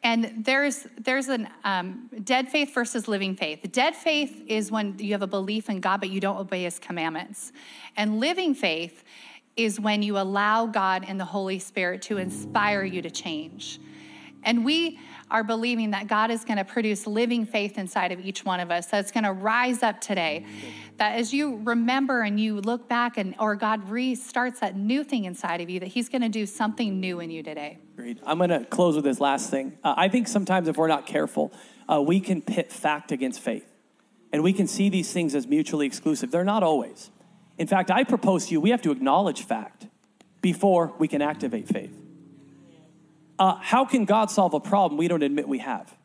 And 0.03 0.43
there's 0.43 0.85
there's 0.97 1.29
an 1.29 1.47
um, 1.63 2.09
dead 2.23 2.49
faith 2.49 2.73
versus 2.73 3.07
living 3.07 3.35
faith. 3.35 3.59
Dead 3.71 3.95
faith 3.95 4.43
is 4.47 4.71
when 4.71 4.97
you 4.99 5.13
have 5.13 5.21
a 5.21 5.27
belief 5.27 5.69
in 5.69 5.79
God 5.79 5.99
but 5.99 6.09
you 6.09 6.19
don't 6.19 6.37
obey 6.37 6.63
His 6.63 6.79
commandments, 6.79 7.51
and 7.95 8.19
living 8.19 8.53
faith 8.53 9.03
is 9.55 9.79
when 9.79 10.01
you 10.01 10.17
allow 10.17 10.65
God 10.65 11.05
and 11.07 11.19
the 11.19 11.25
Holy 11.25 11.59
Spirit 11.59 12.01
to 12.03 12.17
inspire 12.17 12.83
you 12.83 13.03
to 13.03 13.11
change. 13.11 13.79
And 14.43 14.65
we 14.65 14.99
are 15.31 15.43
believing 15.43 15.91
that 15.91 16.07
God 16.07 16.31
is 16.31 16.45
going 16.45 16.57
to 16.57 16.63
produce 16.63 17.07
living 17.07 17.45
faith 17.45 17.77
inside 17.77 18.11
of 18.11 18.19
each 18.19 18.45
one 18.45 18.59
of 18.59 18.71
us. 18.71 18.87
That's 18.87 19.11
going 19.11 19.23
to 19.23 19.31
rise 19.31 19.83
up 19.83 20.01
today. 20.01 20.45
That 20.97 21.15
as 21.15 21.33
you 21.33 21.59
remember 21.63 22.21
and 22.21 22.39
you 22.39 22.61
look 22.61 22.87
back 22.87 23.17
and 23.17 23.35
or 23.39 23.55
God 23.55 23.87
restarts 23.89 24.59
that 24.59 24.75
new 24.75 25.03
thing 25.03 25.25
inside 25.25 25.61
of 25.61 25.69
you, 25.69 25.79
that 25.79 25.87
He's 25.87 26.09
going 26.09 26.21
to 26.21 26.29
do 26.29 26.45
something 26.45 26.99
new 26.99 27.19
in 27.19 27.31
you 27.31 27.41
today. 27.43 27.79
Agreed. 27.97 28.19
I'm 28.25 28.37
going 28.37 28.49
to 28.49 28.65
close 28.65 28.95
with 28.95 29.05
this 29.05 29.19
last 29.19 29.49
thing. 29.49 29.77
Uh, 29.83 29.93
I 29.97 30.07
think 30.07 30.27
sometimes 30.27 30.67
if 30.67 30.77
we're 30.77 30.87
not 30.87 31.05
careful, 31.05 31.51
uh, 31.89 32.01
we 32.01 32.19
can 32.19 32.41
pit 32.41 32.71
fact 32.71 33.11
against 33.11 33.39
faith. 33.39 33.65
And 34.31 34.43
we 34.43 34.53
can 34.53 34.67
see 34.67 34.89
these 34.89 35.13
things 35.13 35.35
as 35.35 35.47
mutually 35.47 35.85
exclusive. 35.85 36.31
They're 36.31 36.43
not 36.43 36.63
always. 36.63 37.11
In 37.57 37.67
fact, 37.67 37.91
I 37.91 38.03
propose 38.03 38.47
to 38.47 38.53
you 38.53 38.61
we 38.61 38.71
have 38.71 38.81
to 38.81 38.91
acknowledge 38.91 39.43
fact 39.43 39.87
before 40.41 40.93
we 40.97 41.07
can 41.07 41.21
activate 41.21 41.67
faith. 41.67 41.95
Uh, 43.39 43.55
how 43.55 43.85
can 43.85 44.05
God 44.05 44.29
solve 44.29 44.53
a 44.53 44.59
problem 44.59 44.97
we 44.97 45.07
don't 45.07 45.23
admit 45.23 45.47
we 45.47 45.59
have? 45.59 45.95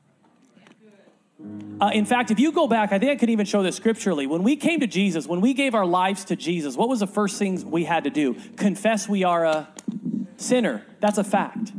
Uh, 1.81 1.91
in 1.93 2.05
fact, 2.05 2.31
if 2.33 2.41
you 2.41 2.51
go 2.51 2.67
back, 2.67 2.93
I 2.93 2.99
think 2.99 3.13
I 3.13 3.17
could 3.17 3.31
even 3.31 3.47
show 3.47 3.63
this 3.63 3.77
scripturally. 3.77 4.27
When 4.27 4.43
we 4.43 4.57
came 4.57 4.81
to 4.81 4.89
Jesus, 4.89 5.27
when 5.27 5.41
we 5.41 5.55
gave 5.55 5.75
our 5.75 5.87
lives 5.87 6.25
to 6.27 6.37
Jesus, 6.37 6.77
what 6.77 6.89
was 6.89 7.01
the 7.01 7.07
first 7.07 7.39
things 7.39 7.65
we 7.65 7.85
had 7.85 8.05
to 8.05 8.11
do? 8.11 8.35
Confess 8.57 9.09
we 9.09 9.23
are 9.23 9.45
a 9.45 9.69
sinner. 10.37 10.85
That's 10.99 11.19
a 11.19 11.25
fact. 11.25 11.73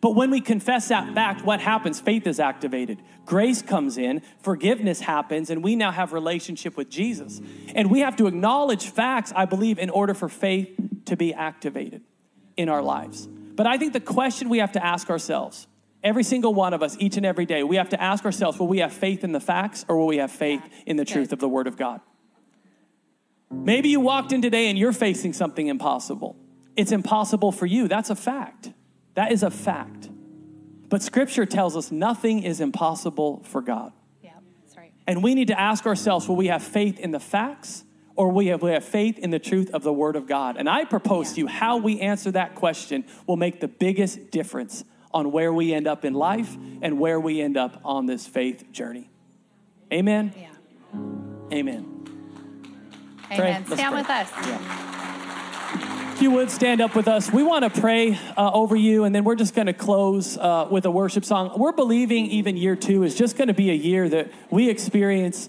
But 0.00 0.14
when 0.14 0.30
we 0.30 0.40
confess 0.40 0.88
that 0.88 1.14
fact, 1.14 1.44
what 1.44 1.60
happens? 1.60 2.00
Faith 2.00 2.26
is 2.26 2.40
activated. 2.40 2.98
Grace 3.24 3.62
comes 3.62 3.98
in, 3.98 4.22
forgiveness 4.40 5.00
happens, 5.00 5.50
and 5.50 5.62
we 5.62 5.76
now 5.76 5.90
have 5.90 6.12
relationship 6.12 6.76
with 6.76 6.88
Jesus. 6.88 7.40
And 7.74 7.90
we 7.90 8.00
have 8.00 8.16
to 8.16 8.26
acknowledge 8.26 8.86
facts, 8.86 9.32
I 9.34 9.44
believe, 9.44 9.78
in 9.78 9.90
order 9.90 10.14
for 10.14 10.28
faith 10.28 10.70
to 11.06 11.16
be 11.16 11.34
activated 11.34 12.02
in 12.56 12.68
our 12.68 12.82
lives. 12.82 13.28
But 13.58 13.66
I 13.66 13.76
think 13.76 13.92
the 13.92 13.98
question 13.98 14.50
we 14.50 14.58
have 14.58 14.70
to 14.72 14.86
ask 14.86 15.10
ourselves, 15.10 15.66
every 16.04 16.22
single 16.22 16.54
one 16.54 16.74
of 16.74 16.80
us, 16.80 16.96
each 17.00 17.16
and 17.16 17.26
every 17.26 17.44
day, 17.44 17.64
we 17.64 17.74
have 17.74 17.88
to 17.88 18.00
ask 18.00 18.24
ourselves, 18.24 18.56
will 18.56 18.68
we 18.68 18.78
have 18.78 18.92
faith 18.92 19.24
in 19.24 19.32
the 19.32 19.40
facts 19.40 19.84
or 19.88 19.98
will 19.98 20.06
we 20.06 20.18
have 20.18 20.30
faith 20.30 20.62
in 20.86 20.96
the 20.96 21.04
truth 21.04 21.32
of 21.32 21.40
the 21.40 21.48
Word 21.48 21.66
of 21.66 21.76
God? 21.76 22.00
Maybe 23.50 23.88
you 23.88 23.98
walked 23.98 24.30
in 24.30 24.42
today 24.42 24.68
and 24.68 24.78
you're 24.78 24.92
facing 24.92 25.32
something 25.32 25.66
impossible. 25.66 26.36
It's 26.76 26.92
impossible 26.92 27.50
for 27.50 27.66
you. 27.66 27.88
That's 27.88 28.10
a 28.10 28.14
fact. 28.14 28.70
That 29.14 29.32
is 29.32 29.42
a 29.42 29.50
fact. 29.50 30.08
But 30.88 31.02
scripture 31.02 31.44
tells 31.44 31.76
us 31.76 31.90
nothing 31.90 32.44
is 32.44 32.60
impossible 32.60 33.42
for 33.42 33.60
God. 33.60 33.92
Yeah, 34.22 34.34
that's 34.62 34.76
right. 34.76 34.92
And 35.08 35.20
we 35.20 35.34
need 35.34 35.48
to 35.48 35.58
ask 35.58 35.84
ourselves 35.84 36.28
will 36.28 36.36
we 36.36 36.46
have 36.46 36.62
faith 36.62 37.00
in 37.00 37.10
the 37.10 37.18
facts 37.18 37.82
or 38.18 38.30
we 38.30 38.48
have, 38.48 38.60
we 38.62 38.72
have 38.72 38.84
faith 38.84 39.18
in 39.18 39.30
the 39.30 39.38
truth 39.38 39.70
of 39.72 39.82
the 39.84 39.92
Word 39.92 40.16
of 40.16 40.26
God? 40.26 40.56
And 40.56 40.68
I 40.68 40.84
propose 40.84 41.28
Yeah. 41.30 41.34
to 41.34 41.40
you 41.42 41.46
how 41.46 41.76
we 41.78 42.00
answer 42.00 42.30
that 42.32 42.54
question 42.56 43.04
will 43.26 43.36
make 43.36 43.60
the 43.60 43.68
biggest 43.68 44.30
difference 44.30 44.84
on 45.14 45.32
where 45.32 45.52
we 45.52 45.72
end 45.72 45.86
up 45.86 46.04
in 46.04 46.12
life 46.12 46.56
and 46.82 46.98
where 46.98 47.18
we 47.20 47.40
end 47.40 47.56
up 47.56 47.80
on 47.84 48.06
this 48.06 48.26
faith 48.26 48.70
journey. 48.72 49.08
Amen. 49.92 50.32
Yeah. 50.36 50.48
Amen. 51.52 51.86
Amen. 53.30 53.64
Let's 53.68 53.74
Stand 53.74 53.92
pray. 53.92 54.00
with 54.02 54.10
us. 54.10 54.30
If 56.14 56.22
you 56.22 56.32
would 56.32 56.50
stand 56.50 56.80
up 56.80 56.96
with 56.96 57.06
us, 57.06 57.32
we 57.32 57.44
want 57.44 57.72
to 57.72 57.80
pray 57.80 58.18
uh, 58.36 58.50
over 58.52 58.74
you, 58.74 59.04
and 59.04 59.14
then 59.14 59.22
we're 59.22 59.36
just 59.36 59.54
going 59.54 59.68
to 59.68 59.72
close 59.72 60.36
uh, 60.36 60.66
with 60.68 60.84
a 60.84 60.90
worship 60.90 61.24
song. 61.24 61.52
We're 61.56 61.70
believing 61.72 62.26
even 62.26 62.56
year 62.56 62.74
two 62.74 63.04
is 63.04 63.14
just 63.14 63.36
going 63.36 63.46
to 63.48 63.54
be 63.54 63.70
a 63.70 63.74
year 63.74 64.08
that 64.08 64.32
we 64.50 64.68
experience 64.68 65.48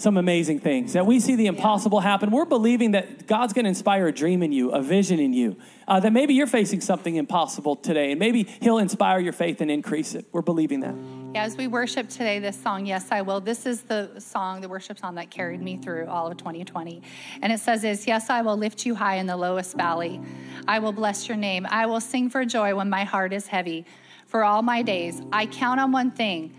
some 0.00 0.16
amazing 0.16 0.60
things, 0.60 0.94
that 0.94 1.06
we 1.06 1.20
see 1.20 1.36
the 1.36 1.46
impossible 1.46 2.00
happen. 2.00 2.30
We're 2.30 2.44
believing 2.44 2.92
that 2.92 3.26
God's 3.26 3.52
going 3.52 3.64
to 3.64 3.68
inspire 3.68 4.06
a 4.08 4.12
dream 4.12 4.42
in 4.42 4.52
you, 4.52 4.70
a 4.70 4.80
vision 4.80 5.18
in 5.18 5.32
you, 5.32 5.56
uh, 5.86 6.00
that 6.00 6.12
maybe 6.12 6.34
you're 6.34 6.46
facing 6.46 6.80
something 6.80 7.16
impossible 7.16 7.76
today, 7.76 8.10
and 8.10 8.18
maybe 8.18 8.44
He'll 8.44 8.78
inspire 8.78 9.20
your 9.20 9.32
faith 9.32 9.60
and 9.60 9.70
increase 9.70 10.14
it. 10.14 10.26
We're 10.32 10.42
believing 10.42 10.80
that. 10.80 10.94
Yeah, 11.34 11.44
as 11.44 11.56
we 11.56 11.68
worship 11.68 12.08
today, 12.08 12.38
this 12.38 12.60
song, 12.60 12.86
Yes, 12.86 13.12
I 13.12 13.22
Will, 13.22 13.40
this 13.40 13.66
is 13.66 13.82
the 13.82 14.18
song, 14.18 14.60
the 14.60 14.68
worship 14.68 14.98
song 14.98 15.14
that 15.14 15.30
carried 15.30 15.60
me 15.62 15.76
through 15.76 16.06
all 16.06 16.26
of 16.28 16.36
2020. 16.36 17.02
And 17.42 17.52
it 17.52 17.60
says 17.60 17.82
this 17.82 18.06
Yes, 18.06 18.30
I 18.30 18.42
will 18.42 18.56
lift 18.56 18.84
you 18.84 18.94
high 18.94 19.16
in 19.16 19.26
the 19.26 19.36
lowest 19.36 19.76
valley. 19.76 20.20
I 20.66 20.78
will 20.78 20.92
bless 20.92 21.28
your 21.28 21.36
name. 21.36 21.66
I 21.70 21.86
will 21.86 22.00
sing 22.00 22.30
for 22.30 22.44
joy 22.44 22.74
when 22.74 22.90
my 22.90 23.04
heart 23.04 23.32
is 23.32 23.46
heavy. 23.46 23.84
For 24.26 24.44
all 24.44 24.62
my 24.62 24.82
days, 24.82 25.22
I 25.32 25.46
count 25.46 25.80
on 25.80 25.92
one 25.92 26.10
thing 26.10 26.54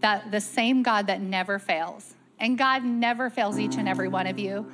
that 0.00 0.30
the 0.30 0.40
same 0.40 0.82
God 0.82 1.06
that 1.06 1.20
never 1.20 1.58
fails. 1.58 2.14
And 2.40 2.56
God 2.56 2.82
never 2.82 3.28
fails 3.30 3.58
each 3.58 3.76
and 3.76 3.86
every 3.88 4.08
one 4.08 4.26
of 4.26 4.38
you. 4.38 4.70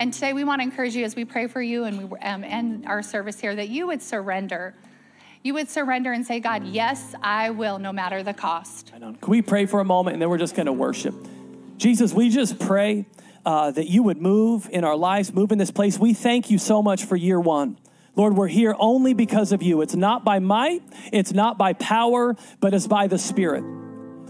And 0.00 0.12
today 0.12 0.32
we 0.32 0.44
want 0.44 0.60
to 0.60 0.64
encourage 0.64 0.96
you 0.96 1.04
as 1.04 1.14
we 1.14 1.26
pray 1.26 1.46
for 1.46 1.60
you 1.60 1.84
and 1.84 2.10
we 2.10 2.18
um, 2.20 2.42
end 2.42 2.86
our 2.86 3.02
service 3.02 3.38
here 3.38 3.54
that 3.54 3.68
you 3.68 3.86
would 3.88 4.00
surrender. 4.00 4.74
You 5.42 5.54
would 5.54 5.68
surrender 5.68 6.12
and 6.12 6.26
say, 6.26 6.40
God, 6.40 6.64
yes, 6.64 7.14
I 7.22 7.50
will, 7.50 7.78
no 7.78 7.92
matter 7.92 8.22
the 8.22 8.32
cost. 8.32 8.92
Can 8.92 9.18
we 9.28 9.42
pray 9.42 9.66
for 9.66 9.80
a 9.80 9.84
moment 9.84 10.14
and 10.14 10.22
then 10.22 10.30
we're 10.30 10.38
just 10.38 10.54
going 10.54 10.66
to 10.66 10.72
worship? 10.72 11.14
Jesus, 11.76 12.14
we 12.14 12.30
just 12.30 12.58
pray 12.58 13.06
uh, 13.44 13.70
that 13.70 13.88
you 13.88 14.02
would 14.02 14.20
move 14.20 14.68
in 14.72 14.84
our 14.84 14.96
lives, 14.96 15.32
move 15.32 15.52
in 15.52 15.58
this 15.58 15.70
place. 15.70 15.98
We 15.98 16.14
thank 16.14 16.50
you 16.50 16.58
so 16.58 16.82
much 16.82 17.04
for 17.04 17.16
year 17.16 17.40
one. 17.40 17.78
Lord, 18.16 18.36
we're 18.36 18.48
here 18.48 18.74
only 18.78 19.14
because 19.14 19.52
of 19.52 19.62
you. 19.62 19.82
It's 19.82 19.94
not 19.94 20.24
by 20.24 20.38
might, 20.40 20.82
it's 21.12 21.32
not 21.32 21.58
by 21.58 21.74
power, 21.74 22.36
but 22.60 22.74
it's 22.74 22.86
by 22.86 23.06
the 23.06 23.18
Spirit. 23.18 23.79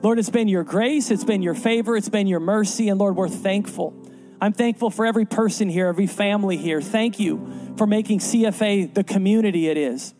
Lord, 0.02 0.18
it's 0.18 0.30
been 0.30 0.48
your 0.48 0.64
grace, 0.64 1.10
it's 1.10 1.24
been 1.24 1.42
your 1.42 1.54
favor, 1.54 1.96
it's 1.96 2.08
been 2.08 2.26
your 2.26 2.40
mercy, 2.40 2.88
and 2.88 2.98
Lord, 2.98 3.16
we're 3.16 3.28
thankful. 3.28 3.94
I'm 4.40 4.54
thankful 4.54 4.90
for 4.90 5.04
every 5.04 5.26
person 5.26 5.68
here, 5.68 5.88
every 5.88 6.06
family 6.06 6.56
here. 6.56 6.80
Thank 6.80 7.20
you 7.20 7.74
for 7.76 7.86
making 7.86 8.20
CFA 8.20 8.94
the 8.94 9.04
community 9.04 9.68
it 9.68 9.76
is. 9.76 10.14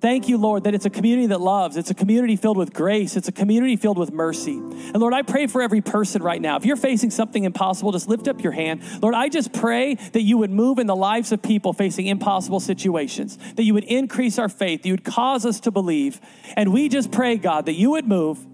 Thank 0.00 0.28
you, 0.28 0.36
Lord, 0.36 0.64
that 0.64 0.74
it's 0.74 0.84
a 0.84 0.90
community 0.90 1.26
that 1.28 1.40
loves. 1.40 1.76
It's 1.76 1.90
a 1.90 1.94
community 1.94 2.36
filled 2.36 2.58
with 2.58 2.72
grace. 2.72 3.16
It's 3.16 3.28
a 3.28 3.32
community 3.32 3.76
filled 3.76 3.98
with 3.98 4.12
mercy. 4.12 4.52
And 4.52 4.98
Lord, 4.98 5.14
I 5.14 5.22
pray 5.22 5.46
for 5.46 5.62
every 5.62 5.80
person 5.80 6.22
right 6.22 6.40
now. 6.40 6.56
If 6.56 6.66
you're 6.66 6.76
facing 6.76 7.10
something 7.10 7.42
impossible, 7.42 7.92
just 7.92 8.06
lift 8.06 8.28
up 8.28 8.42
your 8.42 8.52
hand. 8.52 8.82
Lord, 9.02 9.14
I 9.14 9.28
just 9.30 9.52
pray 9.52 9.94
that 9.94 10.20
you 10.20 10.38
would 10.38 10.50
move 10.50 10.78
in 10.78 10.86
the 10.86 10.94
lives 10.94 11.32
of 11.32 11.42
people 11.42 11.72
facing 11.72 12.06
impossible 12.06 12.60
situations, 12.60 13.38
that 13.56 13.64
you 13.64 13.74
would 13.74 13.84
increase 13.84 14.38
our 14.38 14.50
faith, 14.50 14.82
that 14.82 14.88
you 14.88 14.92
would 14.92 15.04
cause 15.04 15.46
us 15.46 15.60
to 15.60 15.70
believe. 15.70 16.20
And 16.56 16.72
we 16.72 16.88
just 16.88 17.10
pray, 17.10 17.36
God, 17.36 17.66
that 17.66 17.74
you 17.74 17.92
would 17.92 18.06
move, 18.06 18.46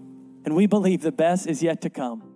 and 0.45 0.55
we 0.55 0.67
believe 0.67 1.01
the 1.01 1.11
best 1.11 1.47
is 1.47 1.63
yet 1.63 1.81
to 1.81 1.89
come. 1.89 2.32